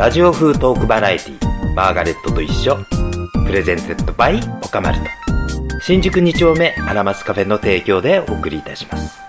[0.00, 2.78] ラジオ風トークバラエティマーガレットと一緒
[3.44, 5.04] プレゼンセットバイオカマルト
[5.82, 9.20] 新宿2丁目アラマスカフェの提供でお送りいたします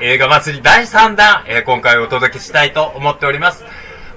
[0.00, 3.64] 映画祭り第3弾、えー今回お届けしたいと思っております。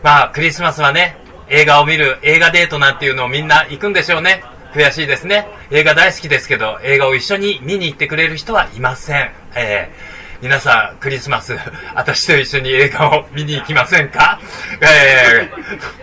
[0.02, 1.16] まあ、クリスマスはね、
[1.48, 4.44] 映画を見る映画デートなんていうのをみんな行くんでしょうね。
[4.74, 5.48] 悔しいですね。
[5.70, 9.32] 映画大好きですけど、映画を一緒に見に行ってくれる人はいません。
[9.56, 11.58] えー皆さん、クリスマス、
[11.96, 14.40] 私と一緒に映画を見に行きませんか？
[14.82, 15.98] えー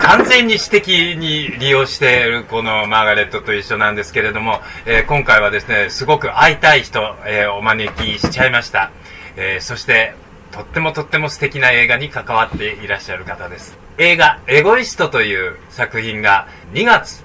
[0.00, 8.90] 完全に私的に利用しているこのマーガレットと一緒なんですけれども、えー今回はですね、すごく会いたい人、えーお招きしちゃいました。
[9.36, 10.14] えーそして、
[10.50, 13.78] とってもとっても素敵な映画に関わっていらっしゃる方です。
[13.98, 17.24] 映画、エゴイストという作品が2月、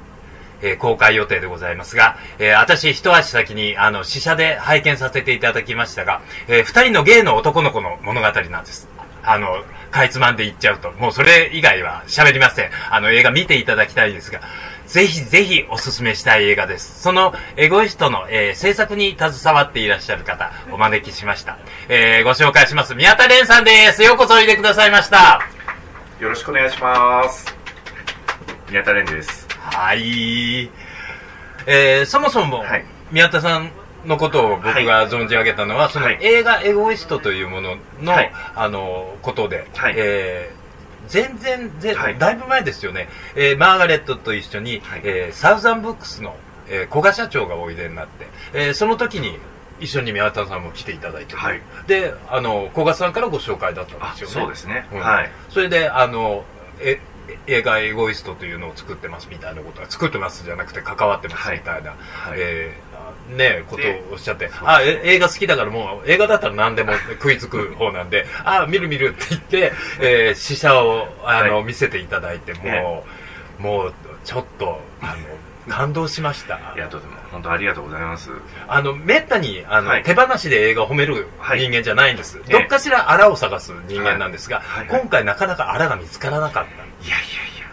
[0.61, 8.87] えー公開予定でございますが、えー私一足先にあの試写で拝見させていただきましたが、えー二人のゲイの男の子の物語なんです。
[9.23, 12.69] あの、かいつまんで言っちゃうと、もうそれ以外は喋りません。
[12.89, 14.39] あの映画見ていただきたいですが、
[14.85, 17.01] ぜひぜひおすすめしたい映画です。
[17.01, 21.57] そのエゴイストの、えー制作に携わっていらっしゃる方、お招きしました。
[21.89, 22.95] えーご紹介します。
[22.95, 24.01] 宮田蓮さんです。
[24.01, 25.41] ようこそおいでくださいました。
[26.21, 27.53] よろしくお願いします。
[28.69, 29.46] 宮田蓮です。
[29.71, 30.69] はい。
[31.65, 32.85] えーそもそも、はい。
[33.11, 33.71] 宮田さん
[34.05, 38.31] のことを僕が存じ上げたのは、そのはい映画エゴイストというものの、はい。
[38.55, 39.93] あの、ことで、はい。
[39.97, 40.57] えー
[41.07, 42.17] 全然ぜ、はい。
[42.17, 45.01] だいぶ前ですよね、えーマーガレットと一緒に、はい。
[45.03, 46.35] えーサウザンブックスの、
[46.69, 49.37] えー古賀社長がおいでになって、えーその時に
[49.79, 51.61] 一緒に宮田さんも来ていただいて、はい。
[51.87, 54.33] で、あの、古賀さんからご紹介だったんですよね。
[54.33, 54.87] そうですね。
[54.91, 54.97] ん。
[54.97, 55.31] はい。
[55.49, 56.43] それで、あの、
[56.79, 56.99] え、
[57.47, 61.95] 映画エゴイストというのを作ってますみたいなことは、作ってますじゃなくて関わってますみたいな、は
[62.35, 62.39] い。
[62.39, 64.45] えーねことをおっしゃって。
[64.47, 71.63] で、あ、え映画好きだからもう、映画だったら何でも食いつく方なんで、あ、見る見るって言って、えー試写を、あの、はい。
[71.65, 73.03] 見せていただいて、もう、ね。
[73.59, 73.93] もう、
[74.23, 76.55] ちょっと、あの、感動しました。
[76.75, 78.29] いや、とても、本当ありがとうございます。
[78.69, 80.03] あの、めったに、あの、はい。
[80.03, 81.59] 手放しで映画を褒めるはい。
[81.59, 82.37] 人間じゃないんです。
[82.39, 86.86] ええどっかしら荒を探す人間なんですが、今回なかなか荒が見つからなかった。
[87.07, 87.67] いやいやいや。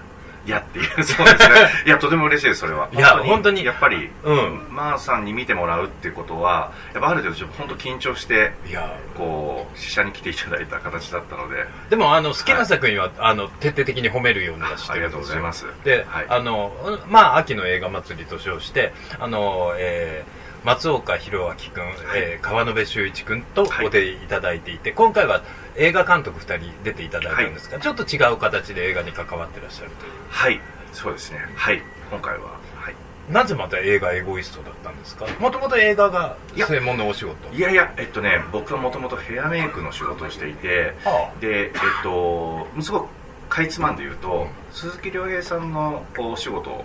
[0.47, 1.55] いやっていう、そうですね。
[1.87, 2.89] いや、 とても嬉しいです、それは。
[2.93, 15.09] いや本当にやっぱり、うんマーさんに見てもらうっていうことは、やっぱある程度、本当緊張して、いや、こう、試写に来ていただいた形だったので、でも、あの、好きな作品は、あの、徹底的に褒めるようにはしてありが。
[15.09, 15.67] とうございます。
[15.83, 16.73] で、はいあの、
[17.09, 21.85] まあ、秋の映画祭りと称して、あの、えー松岡弘明君、
[22.17, 25.43] えー川野辺修一君とはいお出いただいていて、今回は
[25.77, 30.13] 映画監督2人出ていただいたんですが、ちょっと違う形で映画に関わってらっしゃるという。
[30.29, 30.61] はい。
[30.93, 31.41] そうですね。
[31.57, 31.83] はい。
[32.11, 32.95] 今回は、はい。
[33.31, 35.27] なぜまた映画エゴイストだったんですか？
[35.41, 37.53] もともと映画がいや専門のお仕事。
[37.55, 41.71] いやいや、えっとね、僕はもともとヘアメイクの仕事をしていて、はで、えっ
[42.03, 43.09] と、すごく
[43.49, 46.85] かいつまんで言うと、うん鈴木亮平さんのお仕事を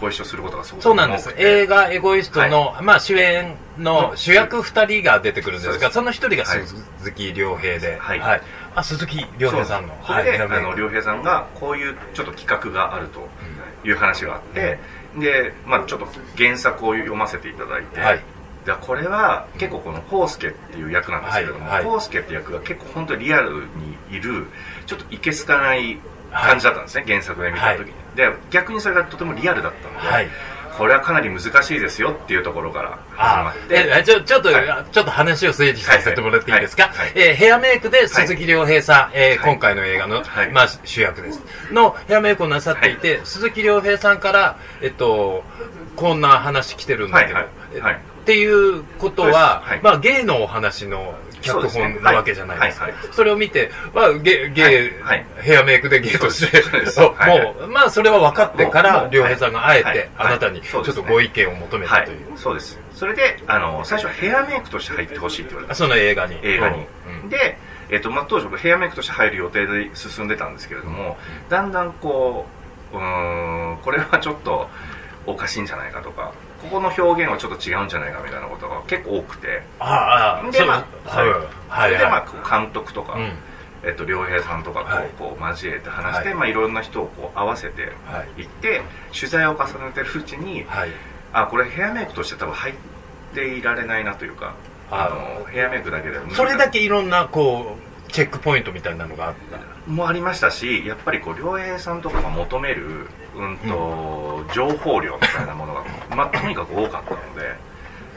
[0.00, 1.34] ご一緒することがすごくそうなんです。
[1.36, 6.66] 映画エゴイストの、まあ主演のの主役2人が出てくるんですが、その1人がはい。
[6.66, 8.42] 鈴木亮平で、はい。
[8.74, 9.96] あ、鈴木亮平さんの。
[10.06, 10.40] それで、はい。
[10.40, 13.28] あの亮平さんがこういうちょっと企画があると
[13.86, 14.78] いう話があって、
[15.18, 16.06] で、まあちょっと
[16.36, 18.22] 原作を読ませていただいて、はい。
[18.64, 21.74] でこれは結構このコウスケっていう役なんですけれども、はい。
[21.76, 23.66] はいコウスケっていう役が結構本当にリアル
[24.10, 24.46] にいる
[24.86, 25.98] ちょっといけすかない。
[26.30, 30.28] 感じだったんですね、原作で見た時に、で逆にそれがとてもリアルだったので、はい。
[30.76, 33.92] これはかなり難しいですよっていうところから始まあって。
[34.00, 37.12] えちょちょっと、はちょっと話を整理させてもらっていいですか、はいはい。
[37.14, 39.52] えーヘアメイクで鈴木亮平さん、えーはい。
[39.52, 40.50] 今回の映画の、はい。
[40.50, 41.40] まあ、主役です。
[41.72, 45.44] のヘアメイクをなさっていて、鈴木亮平さんから、えっと、
[45.94, 52.86] こんな話来てるんだけど、はいっていうことは、まあ、ゲイのお話の脚本なわけじゃないですか。
[52.86, 53.14] そはい。
[53.14, 54.90] それを見て、まあ、ゲゲ
[55.40, 56.62] ヘアメイクでゲイとして、
[57.00, 60.10] もう、まあ、それは分かってから、もうもう亮平さんがあえて、はい。
[60.18, 62.14] あなたにちょっとご意見を求めたはいとい。
[62.14, 62.18] う。
[62.36, 62.78] そうです。
[62.94, 66.38] それであの最初はヘアメイクとして入ってほしいって言われたあその映画に。
[66.42, 66.86] 映画に、
[67.22, 67.28] うん。
[67.28, 67.58] で、
[67.90, 71.16] えっとまあ、当初ヘアメイクとして入る予定で進んでたんですけれども、
[71.48, 72.46] だんだんこ
[72.92, 74.68] ううーんこれはちょっと
[75.26, 76.32] おかしいんじゃないかとか
[76.62, 83.22] ここの表現はちょっと違うんじゃないかみたいなことが結構多くてああ、でまあはいはい、監督とか、い。
[83.22, 83.32] うん。
[83.84, 88.42] えっと、良平さんとかはいこうこう交えて話して、はいいまあ、いろんな人をこう合わせてはい。
[88.42, 88.82] いって
[89.16, 90.90] 取材を重ねてるうちにはい。
[91.32, 92.74] あこれヘアメイクとして多分入っ
[93.34, 94.54] ていられないなというか
[94.90, 97.76] あのヘアメイクだけでは無理それだけいろんな、こ
[98.08, 99.90] う、チェックポイントみたいなのがあった。
[99.90, 103.08] もありましたしやっぱりこう良平さんとかが求める、
[103.38, 107.56] うんと情報量みたいなものが、まあ、とにかく多かったので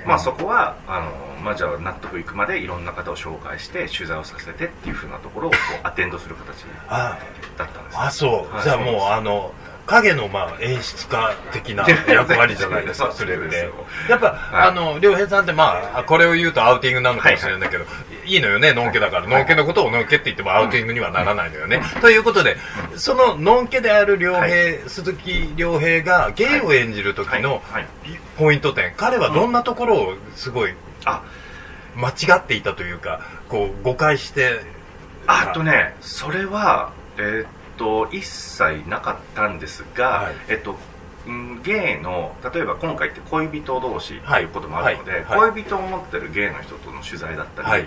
[0.06, 7.20] まあそこはあの、まあ、じゃあ納得いくまでいろんな方を紹介して取材をさせてっていうふうなところをこうアテンドする形あ
[7.58, 9.54] だったんですあそう、はいじゃあもうあの
[9.88, 13.70] 影のまあ演出家的な役割じゃないですか それで
[14.10, 14.70] やっぱ、はい。
[14.70, 17.88] あの良平さんってまあこれを言うとアウティングなのかもしれないけど、い
[18.38, 22.58] いのよねのんけだから、のんけのことをのんけって言ってもアウティングにはならないのよね、ということで、
[22.96, 24.80] そののんけである良平、はい。
[24.88, 27.62] 鈴木亮平がゲイを演じる時の
[28.38, 28.94] ポイント点。
[28.96, 30.74] 彼はどんなところをすごい
[31.06, 31.24] あ。
[31.96, 33.20] 間違っていたというか
[33.50, 34.62] こう誤解して
[35.28, 37.48] あとねそれはえーっ
[37.78, 40.36] と一切なかったんですが、はい。
[40.48, 40.78] えっと
[41.28, 45.22] うんゲイの例えば今回って恋人同士っていうこともあるので、はい。
[45.24, 45.40] はい。
[45.40, 47.86] はい恋人を持ってるゲイの人との取材だったり、はい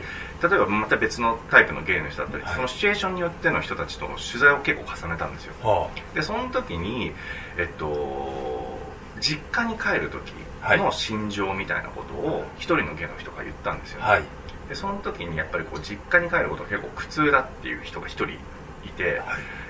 [0.49, 2.55] 例えばまた別のタイプのゲイの人だったり、はい。
[2.55, 5.55] そのシチュエーションによっての人たちとの取材を結構重ねたんですよ。
[5.63, 7.13] はでその時に
[7.57, 8.79] えっと
[9.21, 10.79] 実家に帰る時はい。
[10.79, 14.23] の心情みたいなことを一人のゲイの人が言ったんですよ、あはい。
[14.69, 18.35] でその時にやっぱりこう実家に帰ることが結構苦痛だっていう人が一人
[18.85, 19.21] いて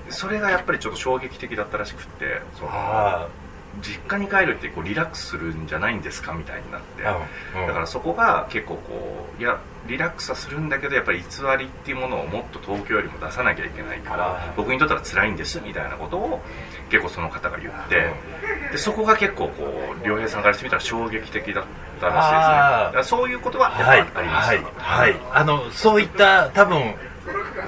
[0.08, 3.28] それがやっぱりちょっと衝撃的だったらしくってそのあ
[3.82, 7.02] 実家に帰るってこうリラックスするんじゃないんですかみたいになって。
[7.02, 11.24] だからそこが結構こういやリラックスはするんだけどやっぱり偽
[11.58, 16.40] りっていうものをもっと東京よりも出さなきゃいけないかあらー僕にとったら辛いんですみたいなことを
[16.88, 18.10] 結構その方が言って
[18.72, 21.64] でそこが結構こう良平さんからしてみたら衝撃的だっ
[22.00, 23.18] たらしいですね。
[23.18, 26.94] そういうことはやっぱありました、はい、はい、あのそういった多分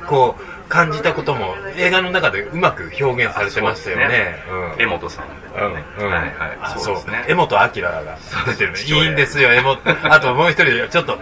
[0.08, 4.36] こう感じたことも映画の中でうまく表現されてましたよね。
[4.76, 4.82] うん。
[4.82, 5.74] 江本さんうん。
[5.74, 6.06] ねうん。
[6.06, 6.32] はいはい。
[6.60, 7.24] あそうですね。
[7.28, 9.78] 江本明が出てるいいんですよ江本。
[10.10, 11.18] あともう一人ちょっと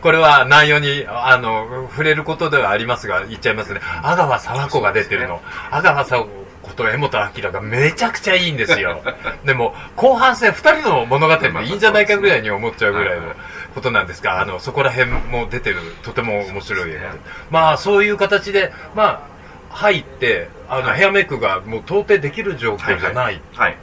[0.00, 3.80] これは内容にあの触れることではありますが言っちゃいますね。
[4.02, 5.40] 阿川佐和子が出てるの、
[5.70, 6.26] 阿川佐和
[6.62, 9.00] 子と江本明がめちゃくちゃいいんですよ。
[9.44, 13.34] でも後半戦2人の物語もいいんじゃないかぐらいに思っちゃうぐらいの
[13.74, 17.18] ことなんですがあのそこら辺も出てるとても面白い映画で
[17.50, 19.38] まあそういう形でまあ
[19.70, 20.98] 入ってあの、はい。
[20.98, 23.76] ヘアメイクがもう到底できる状況じゃない、はい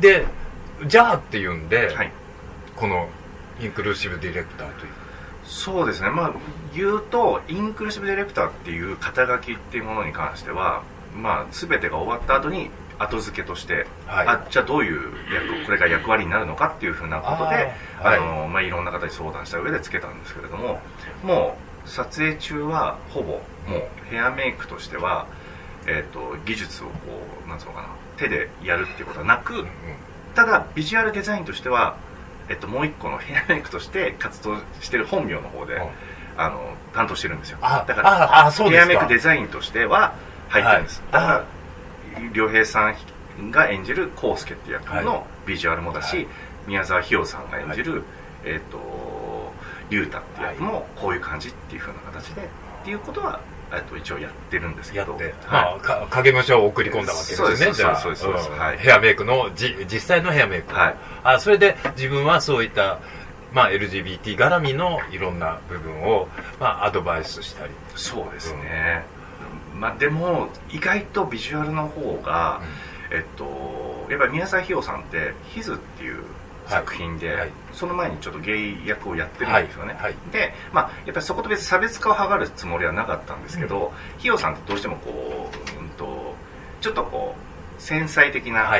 [0.00, 0.26] で
[0.86, 2.12] じゃあっていうんで、はい。
[2.76, 3.08] この
[3.60, 4.92] インクルーシブディレクターという。
[5.44, 6.10] そうですね。
[6.10, 6.32] まあ
[6.72, 10.84] 言うとインクルーシブディレクターっていう肩書きっていうものに関しては
[11.16, 14.28] まあ全てが終わった後に後付けとして、はい。
[14.28, 15.00] あじゃあどういう
[15.32, 18.20] 役 これが役割になるのかっていうふうなことであ、あーはい。
[18.20, 20.80] のまあ、いろんな方に相談した上でつけたんですけれども
[21.22, 23.40] もう撮影中はほぼも
[23.76, 25.26] うヘアメイクとしては、
[25.86, 26.92] えー、と技術をこ
[27.46, 29.66] うなんつうのかな手でやるっていうことはなく
[30.34, 31.96] ただビジュアルデザインとしては、
[32.48, 35.80] えっと、もう一個のヘアメイクとして活動してる本名の方で、うん。
[36.38, 37.58] あの担当してるんですよ。
[37.60, 40.14] あだからヘアメイクデザインとしては
[40.48, 41.12] 入ってるんです、はい。
[41.12, 41.44] だから
[42.32, 42.94] 良平さ
[43.40, 46.26] んが演じる康介っていう役はのビジュアルもだし、はい。
[46.66, 48.02] 宮沢ひよさんが演じる、
[48.44, 48.78] えっと
[49.90, 53.40] 龍太っていう役もこういう感じっていう風な形でっていうことは、
[53.72, 55.12] えっと、一応やってるんですけど。
[55.12, 55.34] やって、はい。
[55.46, 57.56] まあか影武者を送り込んだわけですよね。
[57.56, 58.26] そうです。
[58.26, 58.78] はい。
[58.78, 60.96] ヘアメイクのじ実際のヘアメイク、はい。
[61.24, 62.98] あそれで自分はそういった
[63.52, 66.28] まあ、LGBT 絡みのいろんな部分を、
[66.60, 69.04] まあ、アドバイスしたり、そうですね、
[69.78, 72.60] まあでも意外とビジュアルの方が、
[73.10, 76.24] えっとやっぱり宮沢ひよさんって「ヒズっていう
[76.68, 77.36] 作品で、はい。
[77.40, 80.02] はいその前にちょっとゲイ役をやってるんですよね、はい。
[80.04, 80.14] はい。
[80.32, 86.34] で、まあ、やっぱりそこと別に差別化を図るつもりはなかったんですけど、ひよさんってどうしてもこう、うん、と
[86.80, 88.74] ちょっとこう繊細的な、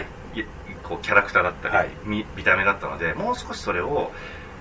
[0.82, 1.90] こうキャラクターだったり、はい。
[2.02, 4.10] 見見た目だったのでもう少しそれを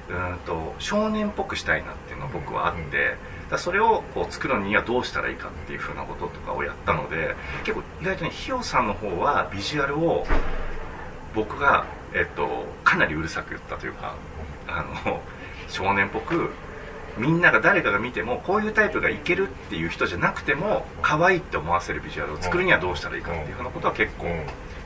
[0.09, 10.25] うんと少年っぽくしたいなっていうのが僕はあって、うんだそれをこう作るにはどうしたらいいかっていうふうなこととかをやったので結構意外とねひよさんの方はビジュアルを
[11.33, 14.15] 僕が、えっと、かなりうるさく言ったというか
[14.67, 15.21] あの
[15.69, 16.51] 少年っぽく
[17.17, 24.27] みんなが誰かが見てもこういうタイプがいけるっていう人じゃなくても可愛いって思わせるビジュアルを作るにはどうしたらいいかっていうふうなことは結構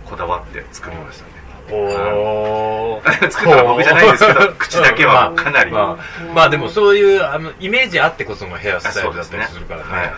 [0.05, 1.31] こだわって作りましたね、
[1.69, 3.29] おー。
[3.31, 5.97] 作ったのは僕じゃないですけど 口だけはかなり、まあ、まあ
[6.35, 9.85] まあでもそういうあのイメージあってこそのヘアスタイルだったりするからね。
[9.91, 10.11] はいはい。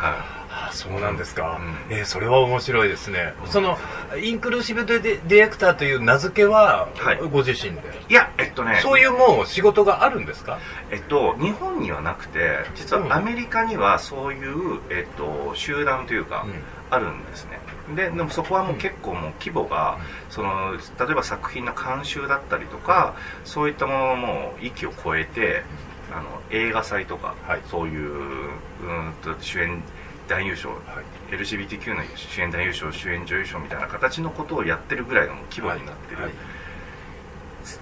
[0.56, 1.60] あそうなんですか、
[1.90, 1.98] うん。
[1.98, 3.78] えーそれは面白いですね、その
[4.20, 7.18] インクルーシブデディレクターという名付けは、はい。
[7.32, 7.82] ご自身で？
[8.10, 8.80] いやえっとね。
[8.82, 10.60] そういうもう仕事があるんですか？
[10.92, 16.54] えっと、日本にはなくて実はアメリカにはそういう、えっと、集団というか、うん。
[16.92, 17.60] あるんですね
[17.96, 19.98] ででもそこはもう結構もう規模が、
[20.30, 25.64] その例えば作品の監修だったりとかそういったもののもう域を超えて
[26.12, 27.62] あの映画祭とか、はい。
[27.70, 29.82] そういううんと主演
[30.28, 30.70] 男優賞、
[31.32, 36.32] LGBTQ の主演男優賞主演女優賞みたいな形のことをやってるぐらいの規模になってる、はい。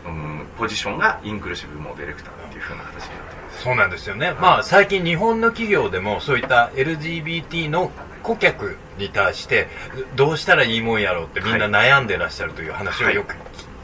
[0.05, 3.63] うん、ポジションがインクルーシブモデレクターっていう風な形になってます。
[3.63, 4.33] そうなんですよね。
[4.39, 7.91] まあ、最近日本の企業でもそういった LGBT の
[8.23, 9.67] 顧客に対して
[10.15, 13.35] どうしたらいいもんやろうってみんな悩んでらっしゃるという話をよく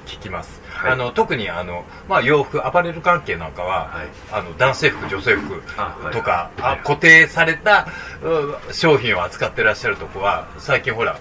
[0.05, 0.61] 聞きます。
[0.69, 0.91] はい。
[0.93, 4.07] あの特にあの、まあ、洋服アパレル関係なんかは、はい。
[4.31, 5.61] あの男性服女性服
[6.11, 6.77] とか、はい。
[6.77, 7.87] あ固定された
[8.23, 11.19] う商品を扱ってらっしゃるとこは最近ほら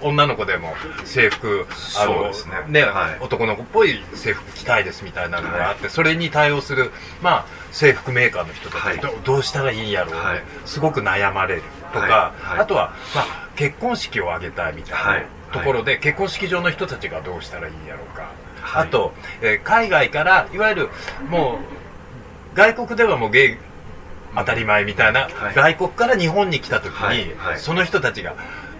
[0.00, 0.74] 女の子でも
[1.04, 1.66] 制服
[1.98, 2.82] あのそうですね。
[2.82, 3.24] はい。
[3.24, 6.90] 男の子っぽい制服着たいですみたいなのがあって、それに対応する、
[7.22, 8.98] まあ、制服メーカーの人たち、はい。
[8.98, 10.42] どどうしたらいいんやろう、はい。
[10.66, 11.62] すごく悩まれる
[11.94, 12.58] とか、はいはい。
[12.60, 15.22] あとは、まあ、結婚式を挙げたいみたはいい。
[15.22, 18.86] なところで、結婚式場の人たちがどうしたらいいんやろうか、はい。
[18.86, 20.88] あと、えー海外からいわゆる
[21.30, 21.58] も
[22.52, 23.56] う外国ではもうゲイ
[24.36, 25.54] 当たり前みたいな、はい。
[25.54, 28.34] 外国から日本に来た時に、その人たちが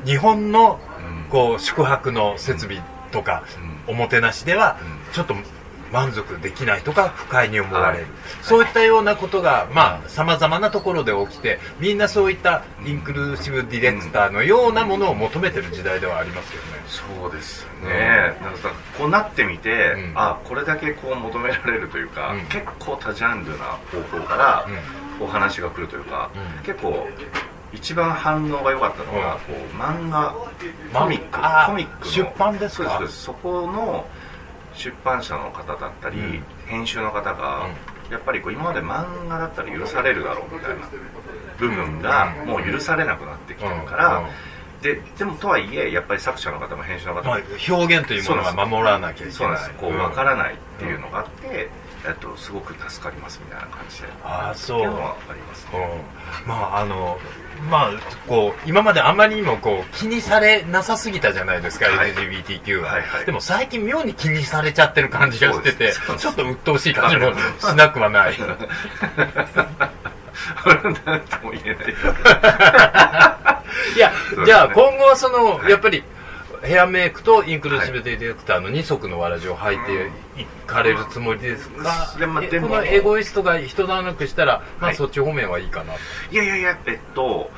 [0.04, 1.30] 日本のうん。
[1.30, 3.44] こう宿泊の設備とか、
[3.86, 4.76] うおもてなしでは
[5.08, 5.12] うん。
[5.12, 5.34] ちょっと
[5.94, 8.12] 満足できないとか不快に思われる、はい。
[8.42, 20.12] そういったようなことがまあさまざまなところで起きてみんなそういったインクルーシブディレクターのようなものを求めてる時代ではありますよね、そうですね、なんかこうなってみて、うん。
[20.16, 22.40] あこれだけこう求められるというか、うん。
[22.46, 24.66] 結構多ジャンルな方向から
[25.20, 26.64] うお話が来るというか、うん。
[26.64, 27.06] 結構
[27.72, 29.54] 一番反応が良かったのが、うん。
[29.54, 30.34] こう漫画
[30.92, 31.38] まコミック。
[31.66, 32.12] コミックの。
[32.12, 32.90] 出版ですか？
[32.98, 33.22] そうです。
[33.22, 34.06] そこの
[34.74, 36.44] 出版社の方だったり、うん。
[36.66, 37.68] 編集の方が、
[38.10, 40.86] やっぱりこう今まで漫画だったら許されるだろうみたいな
[41.58, 42.48] 部分がうん。
[42.48, 44.28] もう許されなくなってきてるから、
[44.82, 47.40] ででもとはいえやっぱり作者の方も編集の方もまあ、
[47.74, 49.32] 表現というものは守らなきゃいけない。
[49.32, 51.70] そうなんですこううん分からないっていうのがあって、
[52.06, 54.08] えっと、すごく助かりますみたいな感じで。
[54.22, 54.82] ああそう。
[54.82, 56.04] いうのはありますね。
[56.42, 56.48] うん。
[56.48, 57.18] まああの
[57.70, 57.92] まあ
[58.28, 62.12] こう今まであんまりにもこう気にされなさすぎたじゃないですか、はい。
[62.12, 63.26] LGBTQ は、はいはい。
[63.26, 68.34] でも最近妙に気にされちゃってる感じがしててちょっと鬱陶しい感じもしなくはない。
[71.06, 71.94] なんとも言えない。
[73.96, 74.12] いや
[74.44, 75.70] じゃあ今後はその、はい。
[75.70, 76.02] やっぱり
[76.64, 85.68] ヘアメイクとインクルーシブディレクターの二足のわらじを履いていかれるつもりですか、でまあこのエゴイストが一段落したら、まあ、はいそっち方面はいい。
[85.68, 86.00] かなと
[86.32, 87.50] いやいやいやえっと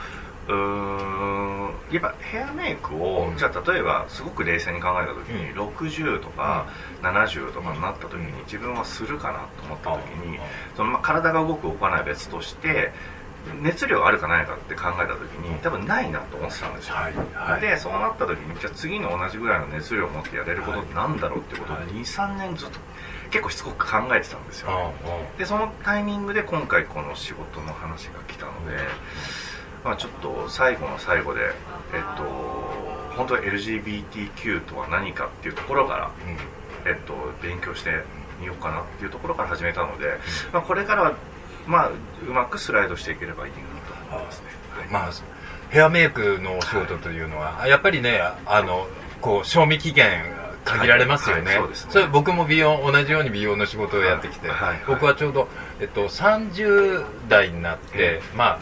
[0.48, 3.36] うーんやっぱヘアメイクを、うん。
[3.36, 6.66] じゃあ例えばすごく冷静に考えた時に、う60とか
[7.02, 10.38] 70とかになった時に自分はするかなと思った時に
[10.76, 12.92] そのまあ体が動く動かないは別として
[13.62, 17.60] 熱量あるかないかって考えた時に多分ないなと思ってたんですよ、はいはい。
[17.60, 21.86] でそうなった時にじゃあ次の同じぐらいの熱量を持ってやれることってなんだろうってことをはい。
[21.86, 22.78] 23年ずっと
[23.30, 28.78] 結構しつこく考えてたんですよ、うんでそのタイミングで今回この仕事の話が来たので、
[29.84, 32.22] まあ、ちょっと最後の最後で、えっと、
[33.16, 36.56] 本当は LGBTQ とは何かっていうところから、うん。
[36.86, 37.90] えっと、勉強して
[38.40, 40.18] みようかなっていうところから始めたので、
[40.52, 41.14] まあ、これからは、
[41.66, 44.46] まあ、うまくスライドしていければいいなと思いますね。
[44.78, 44.88] はい。
[44.88, 45.10] まあ、
[45.70, 48.86] ヘアメイクのお仕事というのは、やっぱりね、あの、
[49.20, 51.44] こう、賞味期限限られますよね。
[51.44, 51.54] はい。
[51.56, 51.62] はい。
[51.62, 52.02] そうですね。
[52.02, 54.68] れ僕も美容、同じように美容の仕事をやってきて、はい。
[54.68, 54.78] はい。
[54.86, 55.48] 僕はちょうど、
[55.80, 58.22] えっと、30代になって、え。
[58.34, 58.58] まあ、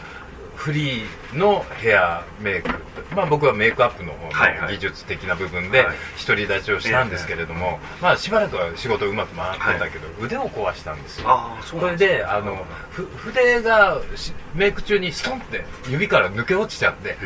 [0.55, 2.69] フリーのヘアメイク、
[3.15, 4.27] まあ僕はメイクアップの方
[4.61, 5.95] の技術的な部分ではい。
[6.25, 11.27] 独り立ちをしたんですけれども、まあしばらくは仕事うまく回ってたけど、腕を壊したんですよ。
[11.63, 17.17] それであのふ筆がしメイク中にストンって指から抜け落ちちゃって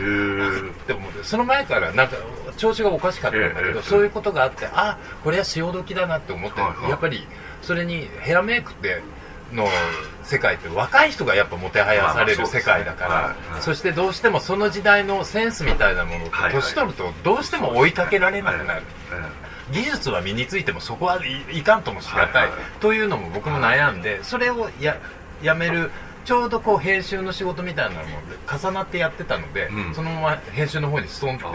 [1.23, 2.17] その前からなんか
[2.57, 7.25] 調子がおかしかったんだけど、そういうことがあってあこれは潮時だなって思って、やっぱり
[7.61, 9.01] それにヘアメイクって
[9.53, 9.67] の
[10.29, 16.53] 世界って若い人がやっぱもてはやされる世界だから、そしてどうしてもその時代のセンスみたいなものってはいはい。
[16.53, 18.83] 年取るとどうしても追いかけられなくなる。
[19.11, 21.19] え技術は身についてもそこは
[21.51, 24.97] いいかんともしがたい、というのも僕も悩んでそれをや
[25.41, 25.91] やめる
[26.25, 28.09] ちょうどこう編集の仕事みたいなので
[28.47, 29.95] 重なってやってたので、うん。
[29.95, 31.45] そのまま編集の方にストンって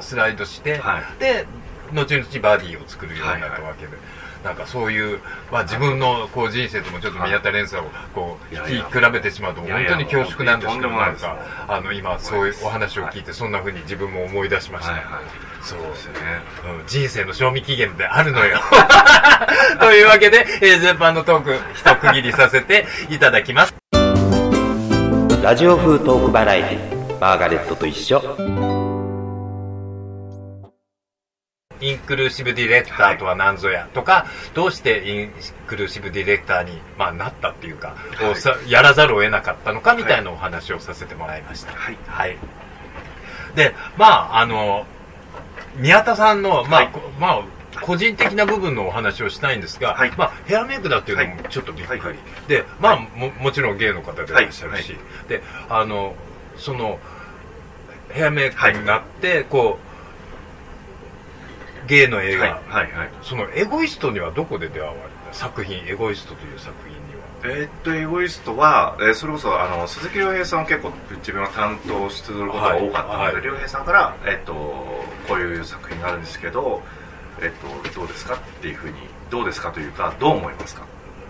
[0.00, 1.20] スライドして、はい。
[1.20, 1.46] で
[1.92, 3.96] 後々バディを作るようになったわけで。
[4.44, 5.20] なんかそういう、
[5.52, 15.50] まあ、自分のこう人生ともちょっと宮田連さんをこう引き比べてしまうと本当に恐縮なんですけどなんかあの今そういうお話を聞いてそんな風に自分も思い出しました、はいはい。
[15.62, 16.14] そうですね。
[16.80, 18.58] うん人生の賞味期限であるのよ。
[19.78, 23.74] というわけで、えー、全般のトーク、一区切りさせていただきます。
[25.42, 28.79] ラジオ風トークバラエティマーガレットと一緒
[31.80, 35.30] インクルーシブディレクターとは何ぞやとか、どうしてイン
[35.66, 37.96] クルーシブディレクターに、まあ、なったっていうか、
[38.36, 41.72] さやらざるを得なかったのかみたいなお話をさせてもらいました。
[41.72, 41.96] はい。
[42.06, 42.36] はい。
[43.54, 44.86] で、まあ、あの、
[45.76, 46.88] 宮田さんの、まあ、はい。
[46.88, 47.42] こまあ、
[47.82, 50.12] 個人的な部分のお話をしたいんですが、はい。
[50.16, 51.44] まあ、ヘアメイクだっていうのもはい。
[51.48, 52.08] ちょっとびっくり、はい。
[52.10, 52.18] はい
[52.48, 53.08] で、まあ、はい。
[53.16, 55.28] ももちろんゲイの方でいらっしゃるし、はい。
[55.28, 56.14] であの
[56.56, 56.98] その
[58.10, 59.89] ヘアメイクになって、こう
[61.90, 63.10] ゲイの映画、はいはいはい。
[63.22, 65.34] そのエゴイストにはどこで出会われた？
[65.34, 67.56] 作品エゴイストという作品には。
[67.58, 73.34] えーっとエゴイストは、えーそれこそあの鈴木亮平さんを結構自分は担当することが多かったので、はい。
[73.34, 76.80] はい亮平さんから、えーっとこういう作品があるんですけど、
[77.42, 77.54] えーっ
[77.92, 78.36] とどうですか？
[78.36, 78.94] っていうふうに
[79.30, 80.86] どうですかというかどう思いますか？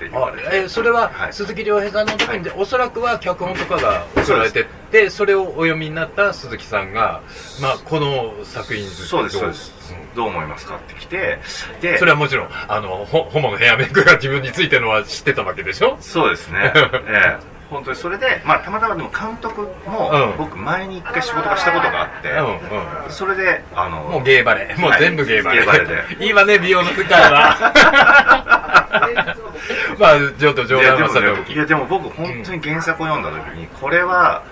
[0.07, 0.49] って言わあれて。
[0.53, 1.33] えーそれははい。
[1.33, 7.21] 鈴木亮平さんの時にで、おそらくは脚本とかが送られてってそれをお読みになった鈴木さんが、
[7.61, 9.95] まあ、この作品そうですどそうです、う？
[10.13, 10.15] ん。
[10.15, 11.39] どう思いますかって来て
[11.81, 15.97] でそれはもちろんあのホホモのヘアメイクが自分についてるのは知ってたわけでしょ？
[16.01, 16.73] そうですね、
[17.07, 17.61] ええ。
[17.71, 20.37] 本当にそれで、まあ、たまたまでも監督も、うん。
[20.37, 23.11] 僕前に一回仕事がしたことがあって、うんうん。
[23.13, 24.75] それであのもうゲーバレ。
[24.77, 26.25] もう全部ゲーバレ、ゲーバレで。
[26.25, 28.60] いいわね美容の世界は
[29.99, 31.51] まあちょっと冗談はさておき。
[31.51, 34.43] ねいやでも僕本当に原作を読んだ時にこれは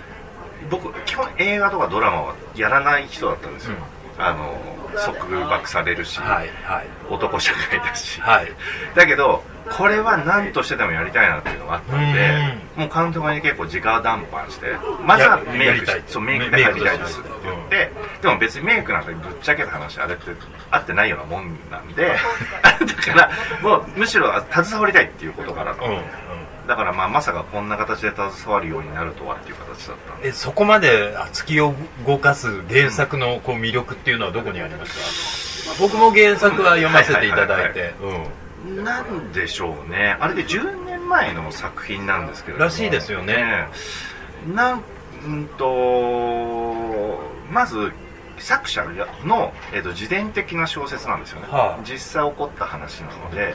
[0.70, 3.76] 僕基本映画とかドラマはやらない人だったんですよ、
[4.18, 4.58] あの
[4.96, 6.86] 束縛されるし、はいはい。
[7.08, 8.52] 男社会だし、はい。
[8.94, 9.42] だけど
[9.76, 14.66] これは何としてでもやりたいなっていうのがあったんでもう監督に結構直談判して
[15.04, 17.90] まずはメイクそうメイクで入りたいですって言って
[18.22, 20.24] でも別にメイクなんかぶっちゃけた話あれって
[20.70, 22.16] 合ってないようなもんなんで
[22.62, 23.30] だから
[23.62, 26.02] もうむしろ携わりたいっていうことからの、うんうん。
[26.66, 30.28] だからまあまさかこんな形で携わるようになるとはっていう形だったんで。
[30.28, 31.74] えそこまで突きを
[32.06, 37.94] 動かす原作のこう魅力っていうのはどこにありました僕も原作は読ませていただいて。
[38.02, 38.26] うん
[38.66, 40.16] なんでしょうね。
[40.20, 42.64] あれで10年前の作品なんですけれども。
[42.64, 43.68] らしいですよね。
[44.54, 44.82] なん
[45.24, 47.18] うんと
[47.50, 47.92] まず
[48.38, 48.84] 作者
[49.24, 53.54] の、えっと自伝的な小説なんですよね、はあ実際起こった話なので。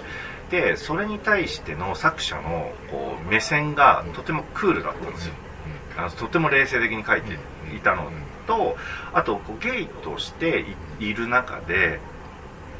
[0.51, 5.33] でそれに対しての作者のこう目線がとてもクールだったんですよ、
[5.97, 7.33] あのとても冷静的に書いて
[7.75, 8.11] いたの
[8.45, 8.77] と
[9.13, 10.65] あとこうゲイとして
[10.99, 11.99] いいる中で、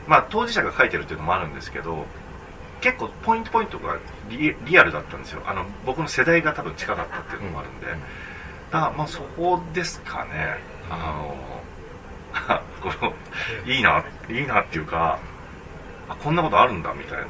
[0.07, 2.05] まあ、当事者が書いてるっていうのもあるんですけど
[2.81, 3.97] 結構ポイントポイントが
[4.29, 5.41] リリアルだったんですよ。
[5.45, 7.97] あの僕の世代が多分近かったっていうのもあるんで、だか
[8.87, 10.57] らまあそこですかね。
[10.89, 11.37] あの
[12.91, 13.13] この
[13.65, 15.17] いいないいなっていうか
[16.09, 17.29] あこんなことあるんだみたいなうん。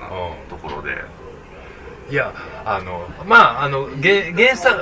[0.50, 0.98] ところで。
[2.10, 2.34] いや
[2.66, 4.76] あのまああのげ原作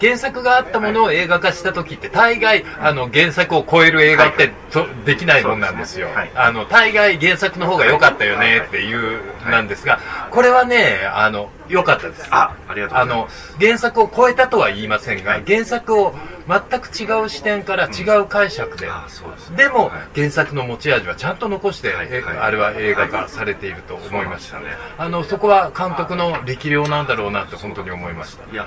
[0.00, 6.08] 原作があったものを映画化した時って大概あの原作を超える映画ってとできないもんなんですよ。
[6.34, 12.26] あの大概原作の方が良かったよねっていうなんですがこれはねあの良かったです。
[12.30, 13.56] あありがとうあのございます。
[13.58, 15.44] 原作を超えたとは言いませんが、はい。
[15.46, 16.14] 原作を
[16.46, 19.56] 全く違う視点から違う解釈で、あそうですね。
[19.56, 20.18] でも、はい。
[20.20, 24.66] 原作の持ち味はちゃんと残して、あれは映画化されていると思いました、ね。
[24.98, 28.50] あのそこは監督の力量なんだろうなって本当に思いました。
[28.50, 28.66] いや、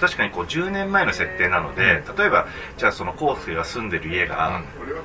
[0.00, 4.62] 確かにこう10年前の設定なので、例えばじゃあそのコウスケが住んでる家が、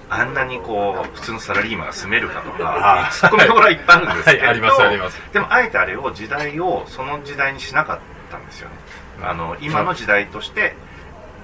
[0.09, 5.21] あんなにこう普通のサラリーマンが住めるかとかツッコミどころはいっぱいあるんですけど、はいありますあります。
[5.33, 7.99] でもあえてあれを時代ををその時代にしなかっ
[8.31, 8.75] たんですよね。
[9.21, 10.75] あの今の時代として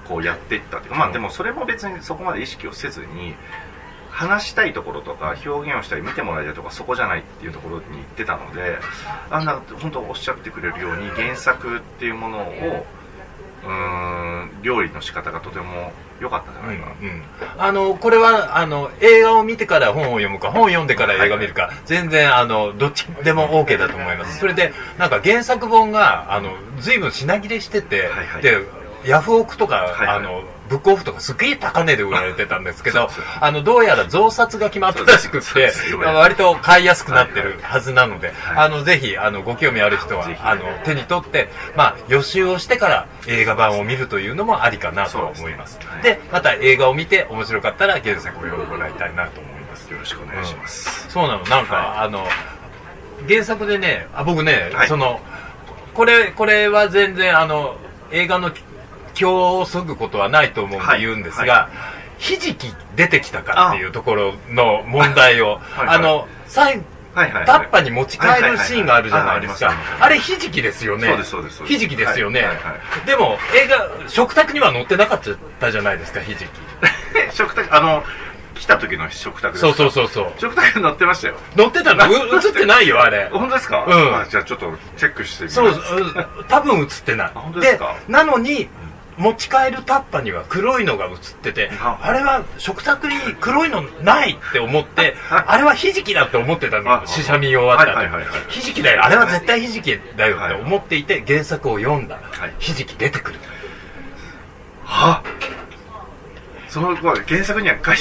[0.08, 3.34] こうやっていったっていうか、まあでもそれも別にそこまで意識をせずに
[4.10, 8.78] 話したいところとか表現をしたり見てもらいたいとかそこじゃないっていうところに行ってたので
[9.30, 12.86] あんな本当おっしゃってくれるように原作っていうものを
[13.64, 17.22] うーん料理の仕方がとても良かったんじゃないかな、うん
[17.58, 24.38] あのこれはあの映画を見てから本を読むか本を読んでから映画を見るか、全然あのどっちでも OK だと思います。
[24.38, 28.42] それでなんか原作本があの随分品切れしてて、はいはい。
[28.42, 28.58] で
[29.06, 30.08] ヤフオクとか、はいはい。
[30.16, 33.08] あのブックオフとかすげえ高値で売られてたんですけど
[33.40, 35.70] あのどうやら増刷が決まったらしくって
[36.02, 45.78] 割と買いやすくなってるはずなので、はいあのぜひあのご興味ある人はあの手に取って、まあ、予習をしてから映画版を見るというのもありかなと思います。
[46.02, 49.92] でまた映画を見て面白かったら原作を読んでもらいたいなと思います。
[49.92, 51.44] よろしくお願いします、そうなの。
[51.44, 52.26] なんか、はあの
[53.28, 54.88] 原作でねあ僕ね、はい。
[54.88, 55.20] その
[55.94, 57.76] これこれは全然あの
[58.10, 58.50] 映画の
[59.18, 61.00] 今日そぐことはないと思うんではい。
[61.00, 61.68] 言うんですが、は
[62.18, 67.46] ひじき出てきたかっていうところの問題をあの最後はいはいはい。
[67.46, 69.74] タッパに持ち帰るシーンがあるじゃないですか。
[70.00, 71.08] あれひじきですよね。
[71.08, 72.56] そうですそうですひじきですよね、はい
[73.06, 75.20] でも映画食卓には載ってなかっ
[75.58, 76.48] たじゃないですかひじき。
[77.32, 78.04] 食卓あの
[78.54, 80.32] 来た時の食卓そうそうそうそう。
[80.38, 81.36] 食卓に載ってましたよ。
[81.56, 82.04] 載ってたの？
[82.06, 83.28] う 映ってないよあれ。
[83.32, 84.16] 本当ですか、うん。
[84.16, 85.88] あじゃあちょっとチェックしてみます。
[85.88, 86.44] そう、うん。
[86.48, 87.26] 多分映ってない。
[87.34, 87.94] あ本当ですか？
[88.08, 88.68] なのに、
[89.16, 97.96] 持ち帰るタッパには黒いのが映っててああれは食卓に黒いのないって思ってあれはひじきだって思ってたのあ試写見終わった後。
[97.96, 98.40] はいはいはいはい。
[98.48, 99.04] ひじきだよ。
[99.04, 102.54] あれは絶対ひじきだよって思っていて原作を読んだはい。
[102.58, 103.38] ひじき出てくる。
[104.84, 105.22] は？
[106.68, 107.96] その原作には書い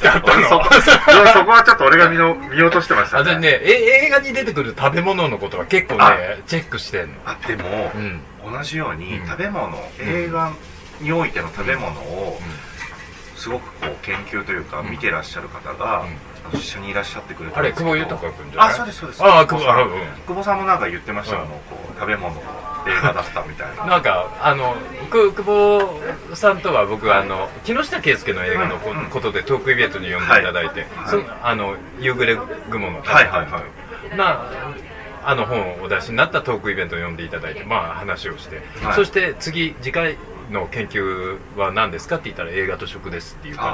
[0.00, 0.48] てあったの？
[0.48, 3.38] そこそこはちょっと俺が見の見落としてましたね。
[3.38, 6.10] ねえ映画に出てくる食べ物のことは結構あ。
[6.16, 7.14] ねチェックしてんの。
[7.24, 9.26] あでも、うん同じようにうん。
[9.26, 10.52] 食べ物、映画
[11.00, 12.38] においての食べ物を
[13.36, 14.90] すごくこう研究というかうん。
[14.90, 16.58] 見てらっしゃる方が、うん。
[16.58, 18.70] 一緒にいらっしゃってくれたあれんですけど久保豊君じゃない？
[18.70, 19.22] あそうですそうです。
[19.24, 20.00] ああ久保久保さんうん。
[20.28, 21.48] 久保さんもなんか言ってました、うん。
[21.48, 21.54] こ
[21.90, 22.44] う食べ物の映
[23.02, 23.84] 画だったみたいな。
[23.86, 24.76] なんかあの
[25.10, 26.00] く久保
[26.34, 28.78] さんとは僕あの木下圭介の映画の
[29.10, 31.08] ことでトークイベントに呼んでいただいて、はい。
[31.10, 32.38] そのあの夕暮れ
[32.70, 33.60] 雲のはいはいは
[34.12, 34.16] い。
[34.16, 34.52] まあ
[35.26, 38.94] あの本をお出しになったトークイベントを呼んでいただいてまあ話をして、はい。
[38.94, 40.16] そして次次回
[40.52, 43.72] の研究は何ですかって言ったら映画と食ですって言うから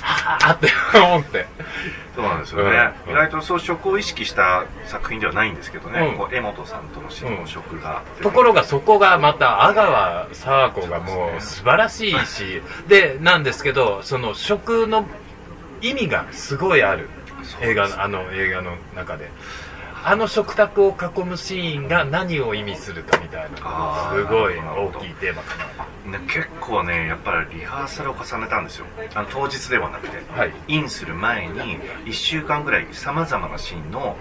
[0.00, 1.46] はあって思って。
[2.14, 3.12] そうなんですよね、うん。
[3.12, 6.18] 意外とそう食を意識した作品ではないんですけどね、うん。
[6.18, 7.10] こう江本さんとの
[7.46, 15.06] 食が、ところがそこがまた阿川佐和子がもう素晴らしいしでなんですけどその食の
[15.80, 17.08] 意味がすごいある。
[17.60, 19.28] 映画のあの映画の中で
[20.04, 23.56] あの食卓を囲むシーンが何を意味するかみたいな
[24.12, 25.56] すごい大きいテーマか
[26.04, 26.18] な。
[26.18, 28.86] ね、結構ねやっぱりリハーサルを重ねたんですよ。
[29.14, 30.16] あの当日ではなくて。
[30.32, 30.52] はい。
[30.66, 34.16] インする前に1週間ぐらいさまざまなシーンの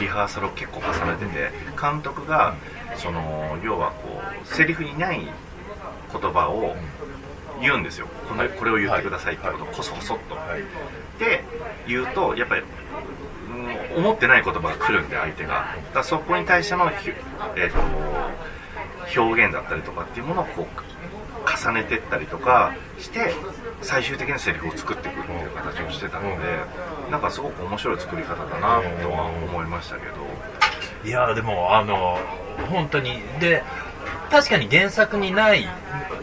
[0.00, 2.54] リハーサルを結構重ねてて監督が
[2.96, 6.74] その要はこうセリフにない言葉を
[7.60, 8.08] 言うんですよ。
[8.26, 10.34] このこれを言ってくださいってことをこそこそっと。
[10.34, 10.62] はい。
[11.18, 11.44] で
[11.86, 13.25] 言うとやっぱりうん
[13.96, 15.74] 思ってない言葉が来るんで相手が。
[15.94, 17.10] だそこに対しての、ひ
[17.56, 23.32] えー、と表現だったりとかっていうものをこう重ねてったりとかして
[23.82, 26.46] 最終的なセリフを作っていくっていう形をしてたので、
[27.10, 30.14] なんかすごく面白い作り方だなとは思いましたけど、
[31.04, 32.18] いやでもあの
[32.68, 33.20] 本当に。
[33.40, 33.62] で
[34.28, 35.68] 確かに原作にない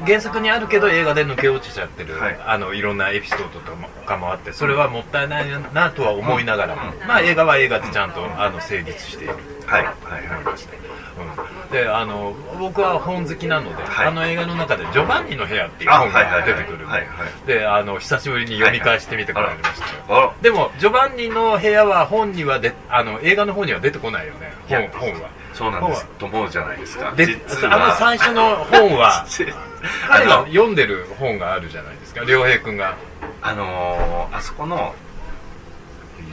[0.05, 2.39] 原作にあるけど映画で抜け落ちちゃってる、はい。
[2.45, 3.71] あのいろんなエピソードと
[4.05, 7.07] かもあってそれはもったいないなとは思いながらも、うん。
[7.07, 9.35] まあ映画は映画でちゃんとあの成立している
[9.65, 9.85] はい。
[9.85, 14.07] と思いました、うん、であの僕は本好きなので、はい。
[14.07, 17.47] あの映画の中で「ジョバンニの部屋」っていう本が出てくるはいはいはい。
[17.47, 20.13] であの久しぶりに読み返してみてもらいました。
[20.13, 24.53] よ、でもジョバンニの部屋は本にはであの映画の方には出てこないよね。
[24.67, 26.05] 本本はそうなんです。
[26.19, 27.11] と思うじゃないですか。
[27.15, 29.25] で実あの最初の本は
[30.07, 32.23] 彼が読んでる本があるじゃないですか。
[32.23, 32.95] 良平君が。
[33.41, 34.95] あのーあそこの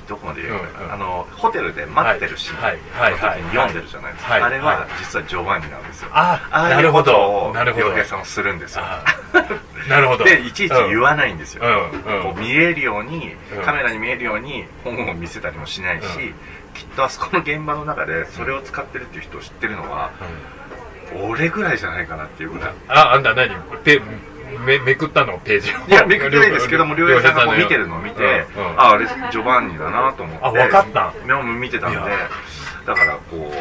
[0.09, 0.93] どこまで言うのかな、うんうん。
[0.93, 2.63] あのホテルで待ってるシーン。
[2.63, 3.43] はいはいはい。
[3.43, 4.89] の時に読んでるじゃないですか、はいあれははい。
[4.99, 7.13] 実はジョバンニなんですよ、あああいうこなるほど。
[7.13, 7.87] とをなるほど。
[7.87, 8.83] 洋平さんはするんですよ。
[8.85, 9.05] あ
[9.89, 10.25] なるほど。
[10.25, 11.69] でいちいち言わないんですよ、う
[12.09, 12.23] んうん。
[12.23, 13.63] こう見えるように、うん。
[13.63, 16.35] カメラに見えるように本を見せたりもしないし、うん
[16.75, 20.11] きっとあそこの現場の中でそれを使ってるっていう人を知ってるのは、
[21.29, 22.73] 俺ぐらいじゃないかなっていうぐらい。
[22.89, 23.51] ああんた何？
[23.85, 24.01] ペ
[24.67, 25.39] めめくったの？
[25.39, 25.77] ページを。
[25.89, 28.81] いや、めくってないですけども、両平さんがこう見てるのを見て、うんうん。
[28.81, 30.45] あ、あれ、ジョバンニだなと思って。
[30.45, 31.15] あわかった。
[31.45, 31.99] 見てたんで。
[32.87, 33.53] だからこう、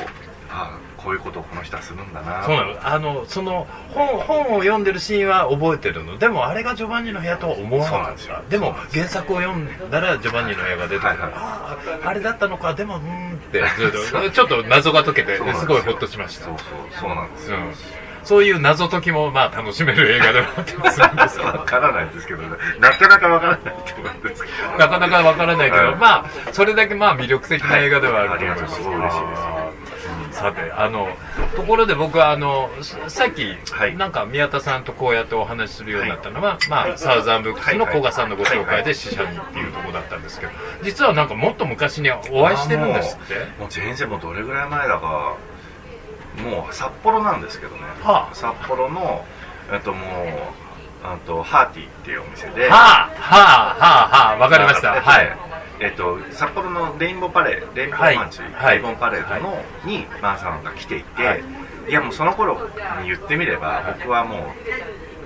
[0.50, 2.44] あこういうことをこの人はするんだな。
[2.44, 2.88] そうなの。
[2.88, 6.18] あのその本本を読んでるシーンは覚えてるの。
[6.18, 8.36] でもあれがジョバンニの部屋とは思わなかっそうなんですよ。
[8.36, 11.32] たでも原作を読んだらジョバンニの部屋が出てくる、はいはい。
[11.36, 12.74] あああれだったのか。
[12.74, 13.64] でもうーんって。
[14.34, 16.46] ちょっと謎が解けてすごいホッとしました。
[16.46, 16.68] そうそう、
[17.02, 17.58] そうなんですよ。
[17.58, 17.74] うん。
[18.24, 21.00] そういう謎解きもまあ楽しめる映画ではあったりす。
[21.00, 22.50] るんですわからないですけどね。
[22.80, 24.78] なかなかわからないと思うんですけど。
[24.78, 25.96] なかなかわからないけど、はい。
[25.96, 28.72] まあそれだけまあ魅力的な映画ではあると思います、はい。
[28.72, 29.42] ありがとうすごい嬉しいです。
[29.42, 29.88] す
[30.39, 31.08] さてあの
[31.56, 33.97] ところで僕はあのささっき、はい。
[33.97, 40.52] なんか宮田さんとこうやってお話しするようになったのは、まあサウザンブックスの古賀さんのご紹介で死者にっていうところだったんですけど
[40.84, 43.36] 実はなんかもっと昔にお会いしてるんですって？
[43.60, 45.36] もう全然もうどれぐらい前だか、
[46.43, 47.82] もう札幌なんですけどね。
[48.02, 48.36] はあ。
[48.36, 49.25] 札幌の、
[49.71, 50.06] えっともう、
[51.04, 55.02] あと、ハーティーっていうお店で、はあはあはあはあわかりました。
[55.02, 55.49] はい
[55.80, 58.15] えっと、札幌のレインボーパレード、レインボはい。
[58.15, 58.78] ーマンチ、はい。
[58.80, 61.44] レインボーパレードの、に、マーさんが来ていて、はい。
[61.88, 62.70] い、やもうその頃
[63.02, 64.39] に言ってみれば、僕はもう、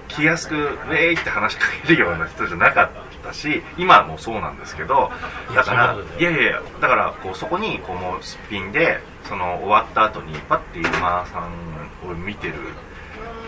[0.10, 2.90] 気安く、ウェーイって話しかけるような人じゃなかっ
[3.24, 5.12] たし、今はもうそうなんですけど、
[5.56, 6.24] だからい。
[6.24, 12.54] やいやいや、だから、こう、そこに、こう、もう、すっぴんで、その、終わった後に、パッて今さんを見てる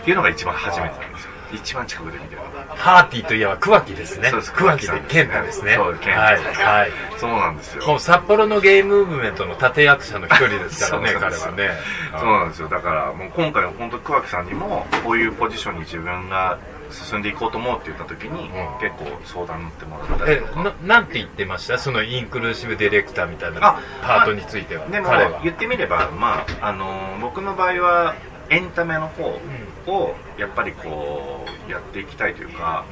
[0.00, 1.30] っていうのが一番初めてなんですよ。
[1.52, 2.40] 一番近くで見てる。
[2.76, 4.30] ハーティーといえば桑木ですね。
[4.30, 4.52] そうです。
[4.52, 5.74] 桑木で健太ですね。
[5.76, 6.90] そう健太はいはい。
[7.18, 7.86] そうなんですよ。
[7.86, 11.70] もう札幌のゲイムーブメントの立役者の一人ですからね そうなんです彼はね。
[12.18, 12.68] そうなんですよ。
[12.68, 16.58] だからもう今回は本当桑木さんにもこういうポジションに自分が
[16.90, 18.80] 進んでいこうと思うって言った時に、うん。
[18.80, 20.62] 結構相談乗ってもらったえりとか。
[20.62, 21.78] ななんて言ってました？
[21.78, 25.40] そのインクルーシブディレクターみたいなあパートについては、でも彼は。
[25.42, 28.14] 言ってみれば、まああの僕の場合は
[28.50, 29.40] エンタメの方
[29.86, 32.84] をやっぱりこうやっていきたいというか、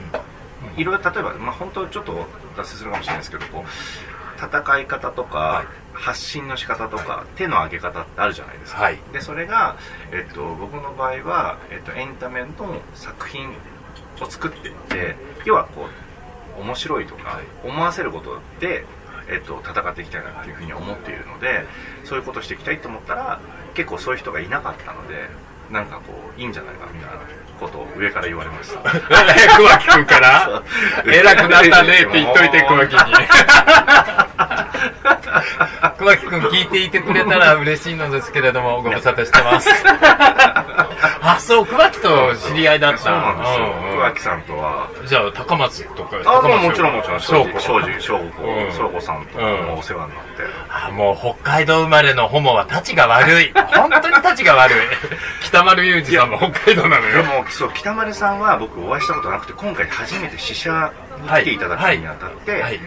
[0.76, 2.26] いろいろ例えば、まあ、本当ちょっと
[2.56, 5.66] 脱線するかもしれないですけどこう戦い方とか、はい。
[5.94, 8.98] 発信の仕方とか手の上げ方ってあるじゃないですか、はい。
[9.12, 9.76] でそれが、
[10.12, 12.48] えっと、僕の場合は、えっと、エンタメの
[12.94, 13.50] 作品
[14.20, 15.86] を作っていって要はこ
[16.58, 18.84] う面白いとか思わせることで、
[19.28, 21.64] えっと、戦っていきたいなっていうふうに思っているので
[22.04, 23.40] そういうことをしていきたいと思ったら
[23.74, 25.28] 結構そういう人がいなかったので
[25.74, 27.18] なんかこういいんじゃないかみたいな
[27.58, 28.78] ことを上から言われました。
[29.58, 30.62] 桑木君から。
[31.04, 33.00] 偉くなったねって言っといて桑木に
[35.98, 39.70] 桑木君聞いていてくれたら嬉しいのですけれどもご無沙汰してます。
[41.26, 42.98] あそう桑木と知り合いだった。
[42.98, 43.66] そうなんですよ。
[43.66, 43.88] うん。
[43.88, 44.88] うん桑木さんとは。
[45.06, 47.60] じゃあ高松とかあもちろんもちろん翔子。
[47.60, 53.52] 庄司翔子さんともお世話になって、あもう北海道生まれのホモはタチが悪い。
[53.74, 54.76] 本当にタチが悪い。
[55.42, 60.92] 北丸裕二さんも北海道なのでよもそう北丸さんは僕お会いしたことなくて今回初めて試写
[61.22, 62.80] に来ていただくにあたって、はい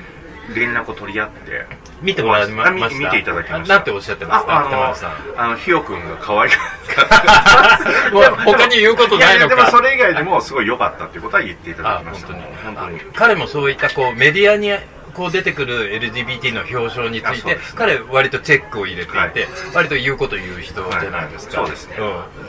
[0.56, 1.66] 連絡を取り合って。
[2.02, 2.90] 見てもらいました？
[3.00, 3.74] 見ていただきました。
[3.74, 4.54] あなんておっしゃってました？
[4.54, 4.96] あ
[5.38, 8.12] あの ひよくんが可愛かった。
[8.12, 9.56] もう他に言うことないのか。
[9.56, 12.56] でもそれ以外でもすごい良かったっていうことは言っていただあきました本当に。
[12.64, 13.00] 本当に。
[13.00, 14.72] あ彼もそういったこうメディアに
[15.14, 17.58] こう出てくる LGBT の表彰について、ね。
[17.76, 19.32] 彼割とチェックを入れていて、はい。
[19.74, 21.96] 割と言うこと言う人じゃないですか、はいそうですね。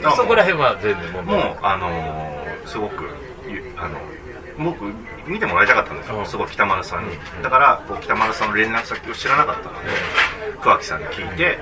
[0.03, 3.03] うん、そこら辺は全然問題もうあのーすごく
[3.47, 3.97] ゆあの
[4.59, 4.83] 僕
[5.25, 6.25] 見てもらいたかったんですよ、うん。
[6.25, 7.41] すごい北丸さんに、うん。
[7.41, 9.89] だからこう北丸さんの連絡先を知らなかったので、
[10.61, 11.57] 桑木さんに聞いて、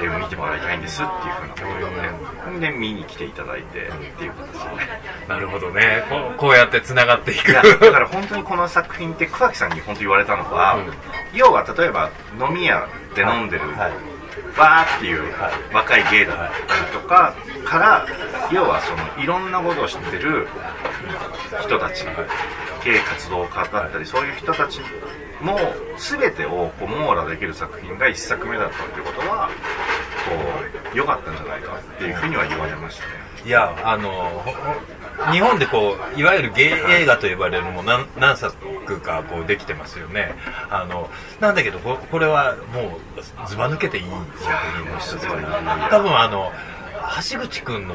[0.00, 5.00] で見てもらいたいんですっていうふうなことを言って、で見に来ていただいてっていう形でね。
[5.28, 6.04] なるほどね。
[6.08, 7.52] こうこうやってつながっていく。
[7.52, 10.92] だから本当にこの作品って桑木さんに本当言われたのは、うん。
[11.38, 13.92] 要は例えば飲み屋で飲んでる、はい。
[14.58, 15.52] わーっていうはい。
[15.72, 18.06] 若い芸だったりとかから
[18.50, 20.48] 要はそのいろんなことを知ってる
[21.60, 22.04] 人たち
[22.84, 24.80] 芸活動家だったりそういう人たち
[25.40, 25.58] も
[25.98, 29.52] 全てをこう網羅できる作品が一作目だったっていうことはこ
[30.94, 33.22] う良かったんじゃないかっていうふうには言われましたね。
[33.44, 34.44] いやあの
[35.32, 40.34] 日本でこういわゆるゲイ映画と呼ばれるのも何何作かこうできてますよね。
[40.70, 44.16] あのなんだけどここれはもうずば抜けていい作
[44.76, 45.16] 品です
[45.90, 46.52] 多分あの
[47.30, 47.94] 橋口君の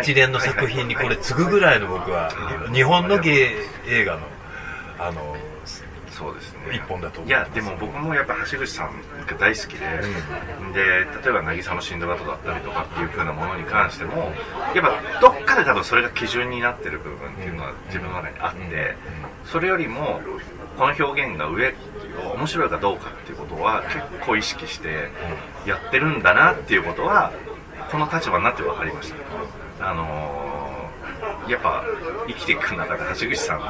[0.00, 3.52] 一連の作品にこれ次ぐぐらいの僕ははい日本のゲ
[3.88, 4.20] イ映画の
[4.98, 5.36] あの
[6.10, 6.58] そうですね。
[6.72, 8.90] 一本だと思いやでも僕もやっぱ橋口さん
[9.26, 9.80] が大好きで、
[10.72, 10.82] で
[11.22, 14.32] 例えば渚のシンドバッドだったりとかっていう風なものに関しても
[14.74, 18.96] やっぱどっかで多分それが基準になってる部分っていうのは自分の中にあって、
[19.44, 20.20] それよりも
[20.78, 21.74] この表現が上
[22.34, 25.10] 面白いかどうかっていうことは結構意識して
[25.66, 27.32] やってるんだなっていうことは
[27.90, 29.12] この立場になって分かりまし
[29.78, 29.90] た。
[29.90, 30.46] あのー
[31.48, 31.84] やっぱ
[32.26, 33.62] 生きていく中で橋口さんっ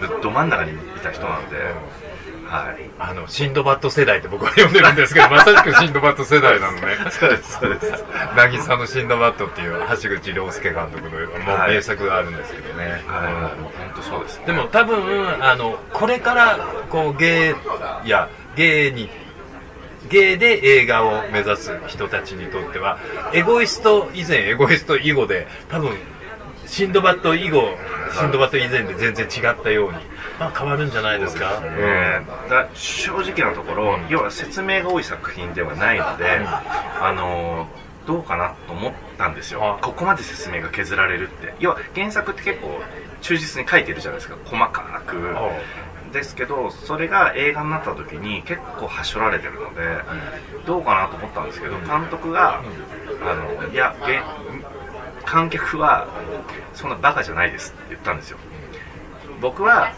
[0.00, 1.56] てど真ん中にいた人なんで、
[2.46, 2.90] はい。
[2.98, 6.96] あのシンドバッド世代って僕は呼んでるんですけど まさしくシンドバッド世代なのね。
[7.10, 8.04] そうですそうです。
[8.36, 11.10] 渚のシンドバッドっていう橋口亮介監督の
[11.44, 11.74] もうはい。
[11.74, 14.46] 名作があるんですけどね、はい、本当そうですね。
[14.46, 16.58] でも多分あのこれから
[16.90, 17.54] こうゲ
[18.04, 19.10] イやゲイに
[20.08, 22.98] ゲイで映画を目指す人たちにとっては
[23.32, 25.96] エゴイスト以前エゴイスト以後で多分
[26.66, 27.62] シンドバッド以後
[28.18, 29.98] シンドバッド以前で全然違ったように、
[30.40, 31.60] まあ、変わるんじゃないですか？
[31.64, 36.24] えーだ正直なところ、要は説明が多い作品ではないので、
[37.00, 39.64] あのーどうかなと思ったんですよ。
[39.64, 39.78] あ。
[39.82, 41.54] ここまで説明が削られるって。
[41.58, 42.80] 要は原作って結構
[43.20, 44.36] 忠実に書いてるじゃないですか。
[44.44, 45.16] 細かく
[46.16, 49.82] ですけどそれが映画になった時に結構はしょられてるので
[50.66, 52.62] どうかなと思ったんですけど監督が
[53.22, 54.22] あのいやげ
[55.24, 56.08] 観客は
[56.74, 58.38] そんなバカじゃないですって言ったんですよ。
[59.38, 59.92] 僕は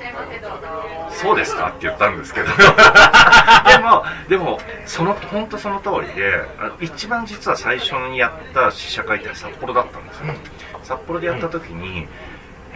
[1.11, 2.47] そうですかって言ったんですけど。
[3.69, 10.35] でもでもその本当その通りであ一番実は最初にやった試写会って札幌だったんですよ、
[10.83, 12.09] 札幌でやった時に、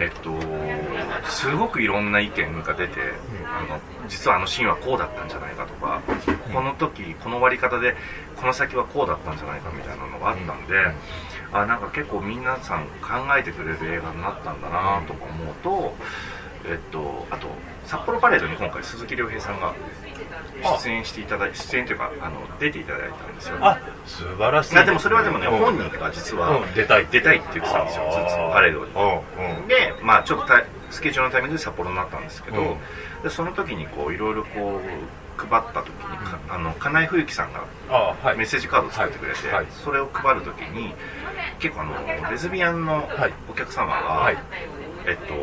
[0.03, 0.31] えっと、
[1.31, 3.01] すごくいろんな意見が出て、
[3.47, 6.03] あの実はあのシーンはこうだったんじゃないかとか、
[6.53, 7.95] この時この割り方で
[8.37, 10.75] この先はこうだったんじゃないかみたいなのがあったんで、
[11.53, 15.95] あなんか結構皆さん考えてくれる映画になったんだなとか思うと、
[16.65, 17.49] えっと、あと
[17.87, 19.75] 札幌パレードに今回鈴木亮平さんが
[20.83, 23.67] 出演していただい出演というかあの出ていただいたんですよね。
[23.67, 24.75] あ素晴らしい。
[24.75, 25.59] いやでもそれはでもね、うん。
[25.59, 28.93] 本人が実は、うん出たい出たいって言ってたんですよずっとパレードに。
[28.93, 29.69] うんうん。
[29.69, 32.79] でまあちょっとたスケジュールのタイミングで札幌になったんですけど、うん。
[33.23, 37.65] でその時にこういろいろこう配った時に、かあの金井冬樹さんが
[38.37, 39.57] メッセージカードを作ってくれて、はい。
[39.57, 39.67] はい。
[39.85, 40.95] それを配る時に
[41.59, 43.33] 結構あのレズビアンのはい。
[43.51, 44.39] お客様が、はい。
[45.07, 45.35] えっと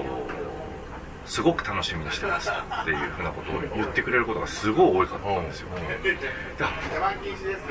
[1.29, 5.67] すごく楽しみにしてますっていうふうなことを言ってくれることがすごい多かったんですよ、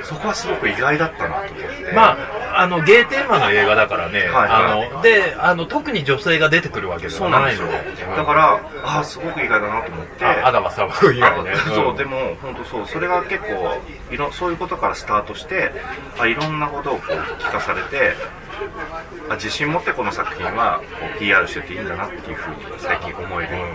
[0.05, 2.17] そこはすごく意外だったなと思ってま
[2.55, 4.29] あ、あのゲーテーマの映画だからね、はい。
[4.29, 7.67] はいあのであの特に女性が出てくるわけでそうなんですよ。
[7.67, 10.25] はないので、だからあすごく意外だなと思って。
[10.25, 11.53] あアダマ砂漠以外ね。
[11.53, 11.97] あ、そう、ん。
[11.97, 12.87] でも本当そう。
[12.87, 13.77] それが結構
[14.11, 15.73] いろそういうことからスタートして
[16.19, 17.11] あいろんなことをこう
[17.43, 18.15] 聞かされて
[19.29, 23.75] あ自信持ってこの作品はこう PR してていいんだなっていうふうに最近思えるように、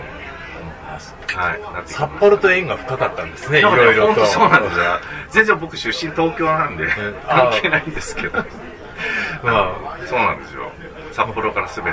[1.38, 4.26] はい、なって札幌と縁が深かったんですねいろいろと。
[4.26, 4.84] そうなんですよ。
[5.30, 6.88] 全然僕出身東京なんで
[7.26, 8.38] あ関係ないんですけど。
[9.42, 10.70] まそうなんですよ。
[11.12, 11.90] 札幌から全て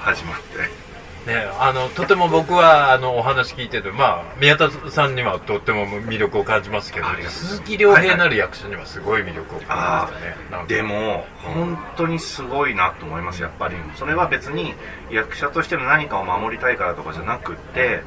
[0.00, 0.44] 始まって。
[0.60, 0.83] あ
[1.26, 7.06] ね、あのとても僕はあのお話聞いてて、まあ、宮田さんにはとっても魅力を感じますけど。
[7.28, 10.12] 鈴木亮平なる役者にはすごい魅力を感じまあし
[10.50, 10.66] たね。
[10.68, 13.76] でも本当にすごいなと思いますやっぱり。
[13.96, 14.74] それは別に
[15.10, 18.02] 役者としての何かを守りたいからとかじゃなくって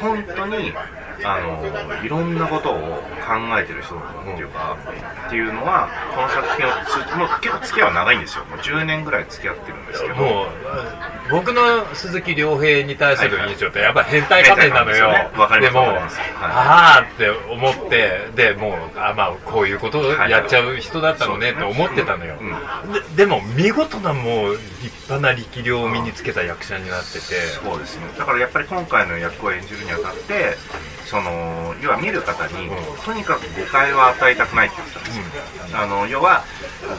[0.00, 0.72] 本当に
[1.22, 3.98] あのいろんなことを考えてる人っ
[4.36, 4.76] ていうか、
[5.26, 8.44] っていうのはこの作品をつもう結構付き合いは長いんですよ。
[8.46, 10.14] もう10年ぐらい付き合ってるんですけど。
[10.14, 10.46] もう
[11.30, 15.98] 僕の鈴木亮平に対する印象ってやっぱ変態仮面なのよ、変態仮面でも、はい。
[16.42, 22.36] ああって思ってでもうあまあこういうことをやっちゃう人だったのねはいと思ってたのよ、
[23.16, 27.20] でも見事なもう立派な力量を身につけた役者になってて。
[27.20, 28.06] そうですね。
[28.18, 30.56] だからやっぱり今回の役を演じるにあたって
[31.04, 32.96] その要は見る方に、うん。
[33.04, 35.16] とにかく誤解は与えたくないって言ってたんです
[35.72, 36.44] よ、あの要は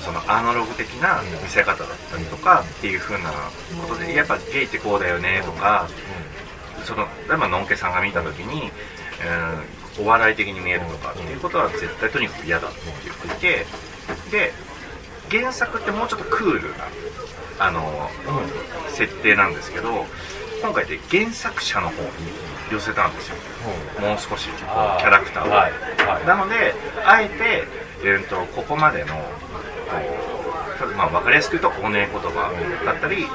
[0.04, 3.32] そのアナログ的な見せ方だったりとかっていう風な
[3.88, 5.88] ことでやっぱゲイってこうだよねとか、
[6.84, 13.66] その例えばのんけさんが見た時に、うんお笑い的に見えるとかっていうことは絶対とにかく嫌だって言っていて
[14.30, 14.52] で
[15.30, 16.86] 原作ってもうちょっとクールな
[17.58, 18.10] あの、
[18.90, 20.06] 設定なんですけど
[20.66, 22.10] 今回で原作者の方に
[22.72, 23.36] 寄せたんですよ。
[24.02, 24.56] もう少しこ
[24.98, 25.72] うキャラクターを、はい。
[26.02, 26.26] はい。
[26.26, 26.74] なので
[27.06, 27.68] あえて、
[28.04, 29.22] えー、とここまでのこ
[30.92, 32.52] う、まあ、分かりやすく言うとおねえ言葉
[32.84, 33.28] だったり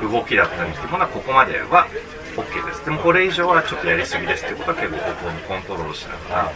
[0.00, 1.86] 動きだったりっていうものはここまでは
[2.34, 2.82] OK です。
[2.86, 6.52] でもこれ以上はちょっとやりすぎですっていうことは結構ここにコントロールしながら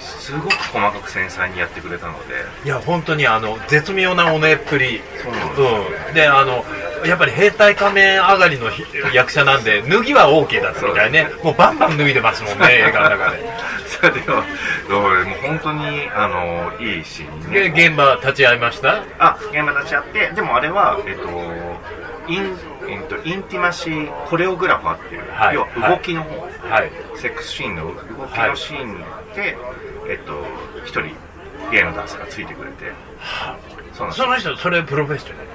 [0.00, 2.34] すごく細かく繊細にやってくれたので。
[2.64, 5.00] いや本当にあの絶妙なおねっぷり。
[5.22, 5.62] そうなんです
[6.08, 6.64] うん、であの
[7.04, 8.84] やっぱり兵隊仮面上がりのひ
[9.14, 11.28] 役者なんで脱ぎは OK だったみたいね。
[11.42, 13.50] もうバンバン脱いでますもんね 映画の中で。
[13.86, 19.02] それでももう本当にあのいいシーンにで現場立ち会いました？
[19.18, 21.28] あ現場立ち会ってでもあれはえっと
[22.28, 22.56] イン,、
[22.88, 26.40] えっと、インティマシーコレオグラファーっていう、はい要は動きの方、
[26.72, 26.90] はい。
[27.16, 27.92] セックスシーンの動
[28.26, 28.98] きのシーン
[29.34, 29.56] で、
[30.08, 30.46] えっと
[30.84, 31.16] 一人
[31.72, 32.92] ゲイのダンサーがついてくれて。
[33.94, 35.48] そうなんですその人それプロフェッショナル？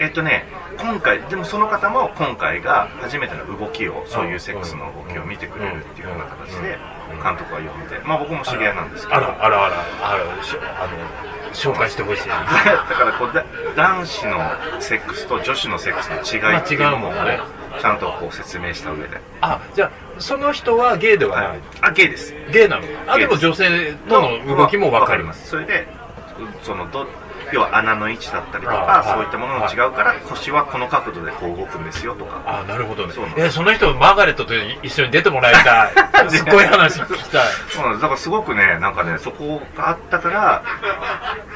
[0.00, 0.46] えっとね
[0.78, 6.78] 今回でもその方も今回が初めての動きをそういうセックスの動きを見てくれるっていうような形で
[7.22, 9.18] 監督は呼んでまあ僕も知り合いなんですけど。
[9.18, 12.28] あらあらあらあらしあの紹介してほしい。
[12.32, 13.44] だからこうだ
[13.76, 14.40] 男子の
[14.80, 17.60] セックスと女子のセックスの違いっていうのもまあ違うもんね。
[17.78, 22.34] ちゃんとこう説明した上で、あじゃあその人はゲイではない、はい、あゲイです。
[22.50, 22.82] ゲイなの？
[23.06, 25.50] あでも女性との動きも分かります。
[25.50, 25.86] それで
[26.62, 27.06] そのど
[27.52, 29.18] 要は穴の位置だったりとあかはい。
[29.18, 32.42] そういったものも違うから腰はこの角度でこう動くんですよとか。
[32.46, 33.12] あなるほどね。
[33.12, 35.90] そえその人マーガレットと一緒に出てもらいた
[36.26, 36.30] い。
[36.30, 37.46] すっごい話聞きたい。
[37.68, 40.62] そうだからすごくねなんかねそこがあったから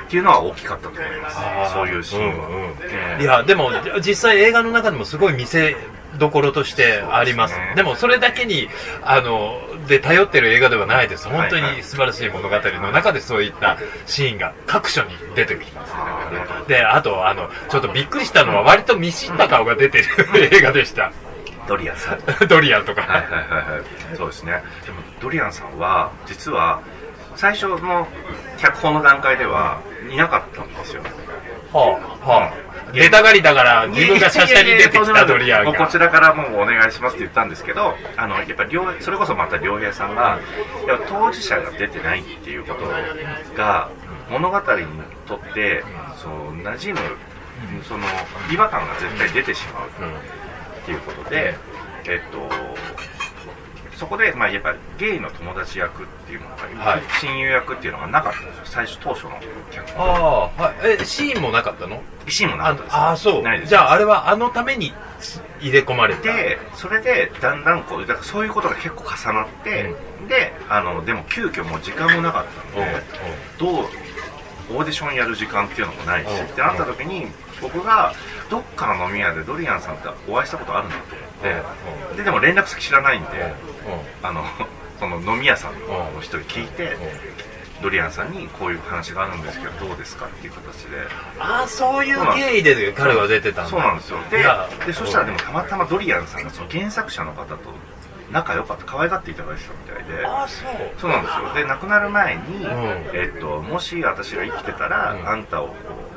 [0.06, 1.72] っていうのは大きかったと思います。
[1.72, 2.62] そういうシーンは、うんうん。
[2.82, 5.76] ええいやでも実際映画の中でもすごい見せ
[6.18, 7.54] どころとしてあります。
[7.54, 7.82] ですね。
[7.82, 8.68] もそれだけに
[9.02, 11.28] あので頼ってる映画ではないです。
[11.28, 16.66] 本当に素晴らしい物語の中でそういったシーンが各所に出てきますあーなるほど。
[16.66, 20.04] であとあのちょっとびっくりしたのは割と見知った顔が出てる
[20.54, 21.12] 映画でした。
[21.66, 22.18] ドリアンさん。
[22.48, 24.16] ドリアンとか、はいはいはいはい。
[24.16, 24.62] そうですね。
[24.84, 26.80] でもドリアンさんは実は
[27.36, 28.06] 最初の
[28.58, 29.80] 脚本の段階では
[30.10, 31.02] いなかったんですよ
[31.74, 32.64] はあはあ。
[32.92, 40.38] 出たがりだから自分がシャシャに出てきたドリアンがもうこちらからもうお願いしますって言ったんですけどあのやっぱりそれこそまた良平さんが
[40.86, 42.86] や当事者が出てないっていうこと
[43.56, 43.90] が
[44.30, 44.86] 物語に
[45.26, 45.82] とって
[46.16, 47.00] その馴染む
[47.84, 48.04] その
[48.52, 51.54] 違和感が絶対出てしまうっていうことで、
[52.06, 52.38] えっと、
[53.96, 57.02] そこで、まあ、やっぱりゲイの友達役っていうのが、はい。
[57.20, 58.62] 親友役っていうのがなかったんですよ。
[58.64, 59.40] 最初当初の
[59.70, 60.02] 脚あ
[60.58, 60.98] あはい。
[61.00, 62.02] えシーンもなかったの？
[62.28, 62.94] シーンもなかったです。
[62.94, 63.42] ああそう。
[63.42, 63.70] ないです。
[63.70, 64.92] じゃああれはあのために
[65.60, 66.22] 入れ込まれた？
[66.22, 69.94] でそれでだんだんこうだからそういうことが結構重なって、
[70.28, 73.02] であのでも急遽もう時間もなかったので、
[73.58, 73.88] どう
[74.70, 76.42] オーディションやる時間っていうのもないし、う。
[76.42, 77.26] んってなった時に
[77.60, 78.14] 僕が
[78.50, 81.23] どっかの飲み屋でドリアンさんってお会いしたことあるなと思って、
[82.16, 83.28] ででも連絡先知らないんで、
[84.22, 84.44] あの
[84.98, 85.72] その飲み屋さん
[86.14, 86.96] の人に聞いて、
[87.82, 90.96] ドリアンさんにこういう話があるんですけどどうですかっていう形で。
[91.38, 93.70] ああそういう経緯で彼は出てたんだ。
[93.70, 94.18] そうなんですよ。
[94.30, 94.46] で
[94.86, 97.58] でそしたらでもたまたまドリアンさんがその原作者の方と
[98.30, 100.26] 仲良かった可愛がっていただいてたみたいで。
[100.26, 100.70] ああそう。
[100.98, 101.54] そうなんですよ。
[101.54, 102.68] で亡くなる前に、ん。
[103.12, 105.28] えっと、もし私が生きてたら、うん。
[105.28, 105.74] あんたをこ
[106.10, 106.14] う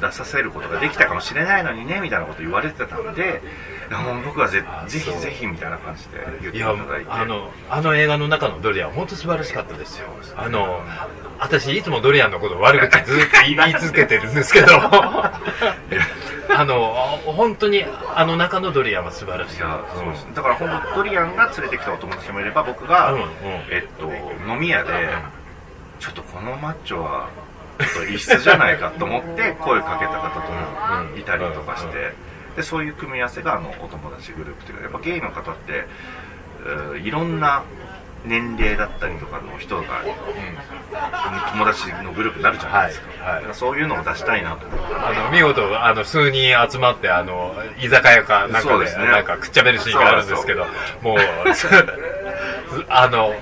[0.00, 3.42] 出させることができたかもしれないのにねみたいなこと言われてたんで
[3.90, 7.10] もう僕はぜぜひぜひみたいな感じで言っていただいて。
[7.10, 10.08] あのあの映画の中のドリアン本当素晴らしかったですよ。
[10.36, 10.82] あの
[11.38, 14.66] 私いつもドリアンのことを悪口ずっと言い続けてるんですけど。
[16.56, 19.56] あの本当にあの中のドリアンは素晴らしい。
[19.56, 20.26] いやそうです。
[20.34, 23.26] だから本当ドリアンが連れてきたお友達もいれば僕が、うんうん。
[23.70, 24.10] えっと、
[24.46, 25.08] 飲み屋で、
[25.98, 27.30] ちょっとこのマッチョは
[27.78, 32.12] ちょっと異質じゃないかと思って声かけた方ともいたりとかして、
[32.56, 35.86] でそういう組み合わせがあのお友達グループというかやっぱゲイの方って
[36.64, 37.64] うーいろんな
[38.24, 40.02] 年齢だったりとかの人が
[41.52, 43.54] 友達のグループになるじゃないですか,、はいはい。
[43.54, 44.94] そういうのを出したいなと思って。
[44.94, 48.92] あの見事あの数人集まってあの居酒屋かなんかでね。
[49.04, 50.66] なんかくっちゃべるシーンがあるんですけど
[51.02, 51.18] もう
[52.88, 53.34] あの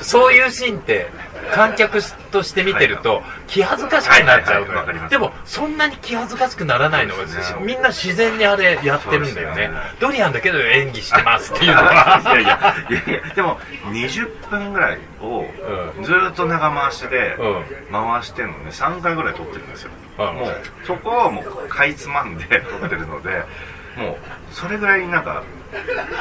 [0.00, 1.08] そういうシーンって
[1.52, 7.60] 観客として見てると気恥ずかしくなっちゃうでもそんなに気恥ずかしくならないのはそうですね。
[7.64, 9.68] みんな自然にあれやってるんだよね。
[9.68, 9.74] ね。
[10.00, 12.22] ドリアンだけど演技してますっていうのは。
[12.24, 15.44] いやいやいやでも20分ぐらいを
[16.02, 17.64] ずーっと長回しでうん。
[17.92, 18.70] 回してるのね。
[18.70, 20.24] 3回ぐらい撮ってるんですよ、うん。
[20.36, 22.44] もうそこをもうかいつまんで
[22.80, 23.44] 撮ってるので
[23.96, 24.16] もう
[24.52, 25.42] それぐらいなんか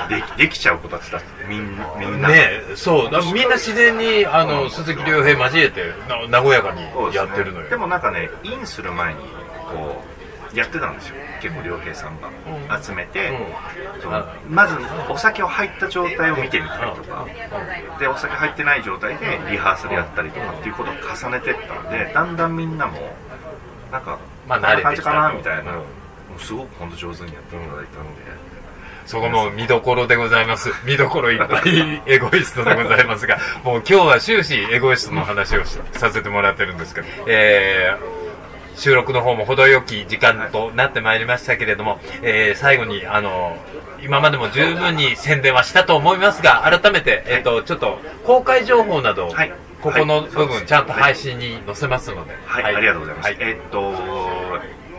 [0.10, 2.30] できできちゃう子たちだみんみんな。
[2.30, 3.12] ねそう。
[3.12, 5.94] だみんな自然にあの鈴木亮平交えて
[6.30, 6.82] な和やかに
[7.16, 7.70] やってるのよ。
[7.70, 9.20] でもなんかねインする前に
[9.72, 10.04] こ
[10.54, 11.16] うやってたんですよ。
[11.42, 12.30] 結構良平さんが
[12.82, 13.32] 集めて、
[14.02, 14.78] そのまず
[15.10, 17.26] お酒を入った状態を見てみたりとか、
[18.00, 22.98] でお酒入ってない状態でリハーサルやったりとかっていうことを重ねてったんでだんだんみんなも
[23.92, 25.78] なんかまあこんな感じ慣れてきたかなみたいな、うん
[26.34, 28.22] もうすごく本当上手にやっていただいたんで、
[29.06, 30.72] そこも見どころでございます。
[30.86, 38.24] 見どころいっぱいエゴイストでございますが、 もう今日は終始エゴイストの話をしさせてもらってるんですけど、えー
[38.76, 43.56] 収録の方も程よき時間となってまいりましたけれども、えー最後に、あの、
[44.04, 49.54] 今までも十分に宣伝はしたと思いますが、改めて、えっ、と、ちょっと公開情報など、はい。
[49.82, 53.26] ここの部分ちゃんと配信に載せますので、はい、ありがとうございます。
[53.26, 53.38] はい。
[53.42, 53.94] えっと、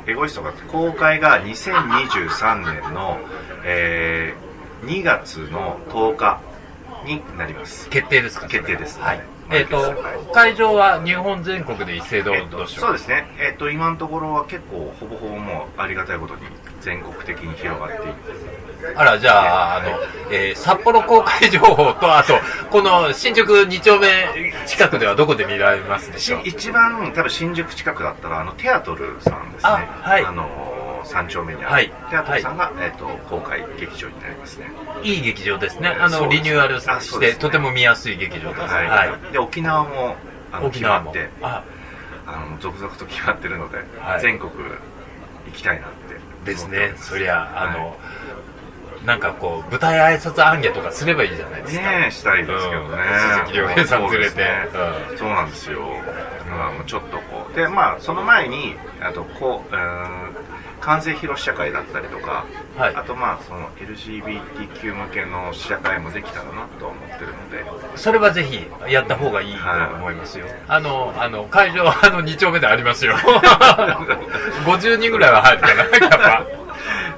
[0.07, 3.19] エゴイストが公開が2023年の、
[3.65, 4.55] えー
[4.85, 6.41] 2月の10日
[7.07, 7.89] になります。
[7.89, 8.49] 決定ですか？
[8.49, 9.01] 決定です。
[9.01, 9.17] はい。
[9.17, 9.23] は。
[9.23, 9.27] い。
[9.61, 9.95] えっ、と、
[10.33, 16.41] 会場は日本全国で一斉どえっと、うしよそうですね、えっと、今のところは結構ほぼほぼもうありがたいことに
[16.81, 19.89] 全国的に広がっていてあら、じゃあ、あの、
[20.31, 22.35] えー札幌公開情報と、あと、
[22.71, 24.09] この新宿2丁目
[24.67, 26.41] 近くではどこで見られますでしょう？
[26.45, 29.71] 一番多分新宿近くだったらあのテアトルさんですね。
[29.71, 30.23] あはい。
[30.35, 30.74] の
[31.05, 31.93] 3丁目にある、はい。
[32.11, 34.71] テアトルさんが、えっと公開劇場になりますね。
[35.03, 35.89] いい劇場ですね。
[35.89, 38.61] あの、リニューアルあして、とても見やすい劇場です。
[38.75, 39.33] はい、はい。
[39.33, 40.17] で沖縄も
[40.53, 41.13] あの沖縄も。
[41.13, 41.65] 決まって。
[41.65, 41.65] あ、
[42.27, 44.21] あの続々と決まってるので、はい。
[44.21, 45.91] 全国行きたいなっ
[46.45, 46.95] てですね。
[46.97, 47.95] そりゃ、あの、は
[49.05, 51.83] なんかこう、舞台挨拶行脚とかすればいいじゃないですか。
[51.83, 52.97] ねえしたいですけどね、
[53.43, 53.47] うん。
[53.47, 54.47] 鈴木亮平さん連れて。
[55.19, 55.81] そうなんですよ、
[56.49, 57.55] まあ、もうちょっとこう。
[57.55, 60.35] でまあその前にあとこううーん
[60.85, 67.65] 完成披露試写会だったりとか、はいあとまあその LGBTQ 向けの試写会もできたらなとは思ってるので
[67.97, 69.61] それはぜひやった方がいいと
[69.97, 70.47] 思いますよ。
[70.69, 73.15] あの、あの、会場はあの2丁目でありますよ。
[74.67, 76.64] 50人ぐらいは入るかな、やっぱ。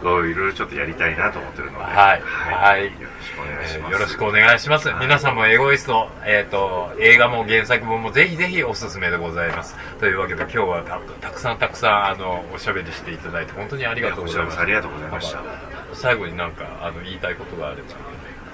[0.02, 0.34] こうい。
[0.34, 0.48] ろい。
[0.48, 2.22] ろちょっとやりたいなと思ってるので、はい。
[2.22, 2.84] はい。
[2.84, 4.88] よろしくお願いします、よろしくお願いします。
[4.88, 5.00] はい。
[5.00, 9.76] 皆さんもエゴイスト、えっ、と、映画も原作本もぜひぜひおすすめでございます。
[9.98, 14.54] というわけで今日はたたくさんたくさん、あの、おしゃべりしていただいて本当にありがとうございます。
[14.56, 14.58] い。
[14.58, 15.42] やこちらこそありがとうございました。
[15.94, 17.88] 最後になんか、あの、言いたいことがあれば。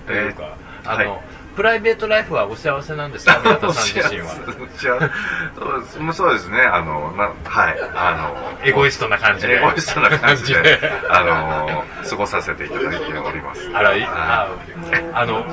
[0.07, 1.20] というか、えーあの、はい
[1.55, 3.40] プライベートライフはお幸せなんですか？
[3.44, 6.12] 宮田さん自身は。
[6.14, 8.32] そうですね、あの、なはい、あ
[8.62, 9.57] の、エゴイストな感じで。
[9.57, 10.78] エゴイストな感じ感で、
[11.11, 13.70] あの、過ごさせていただいております。
[13.74, 14.48] あら、いあ
[15.14, 15.44] あの、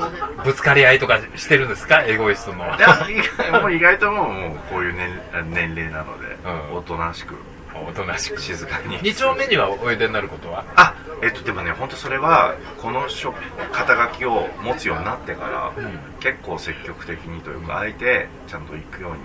[0.43, 2.02] ぶつかり合いとかしてるんですか？
[2.04, 2.66] エゴイストの。
[2.66, 3.22] いや、意
[3.52, 5.10] 外もう意外ともう、もうこういう年
[5.52, 6.38] 年齢なので、
[6.72, 6.78] うん。
[6.78, 7.36] おとなしく、
[7.76, 8.42] おとなしく。
[8.42, 9.00] 静かに。
[9.02, 10.66] 二丁目にはおいでになることは？
[10.76, 13.34] あ、えっと、でもね、本当それは、この書
[13.72, 15.72] 肩書きを持つようになってから、
[16.20, 19.20] 結構積極的にというか、あえてちゃんと行くように、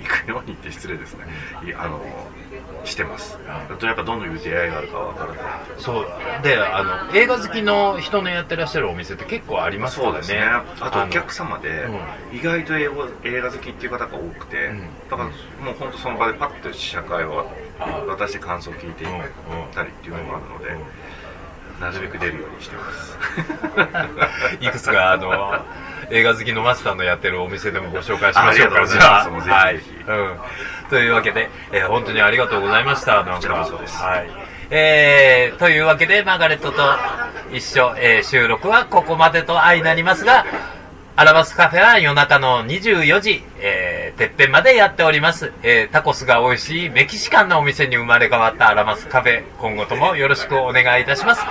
[0.00, 1.24] 行くようにって失礼ですね。
[1.66, 2.00] いあの、
[2.84, 3.38] してます。
[3.48, 5.38] あとやっぱどんどん出会いがあるかわからない。
[5.78, 6.06] そう。
[6.42, 10.12] で、あの、映画好きの人のやってらっしゃるお店って結構ありますからね。
[10.14, 10.42] そうですね。
[10.80, 15.24] あとのお客様で、う意外と英語映画好きっていう方が多くて、うんだから
[15.64, 17.44] もう本当その場でパッと試写会をあ
[17.78, 19.04] 渡して感想を聞いて
[19.74, 20.82] たりっていうのもあるので、うん
[21.80, 23.18] なるべく出るようにしてます。
[24.60, 25.64] いくつか、あの、
[26.10, 29.76] 映画好きのマスターのやってるお店でもご紹介しましょうか、じゃあはい。
[29.76, 29.82] うん。
[30.90, 33.22] というわけで、えー本当にありがとうございました。
[33.22, 33.52] なんか。
[33.54, 34.30] はい。
[34.70, 36.82] えー、というわけで、マーガレットと
[37.52, 40.44] 一緒、えー収録はここまでと相なりますが、
[41.18, 45.52] アラバスカフェは夜中の24時、えー、てっぺんまでやっております。
[45.64, 51.42] えー、タコスが美味しいメキシカンのお店に生まれ変わったアラバスカフェ、今後ともよろしくお願いいたします。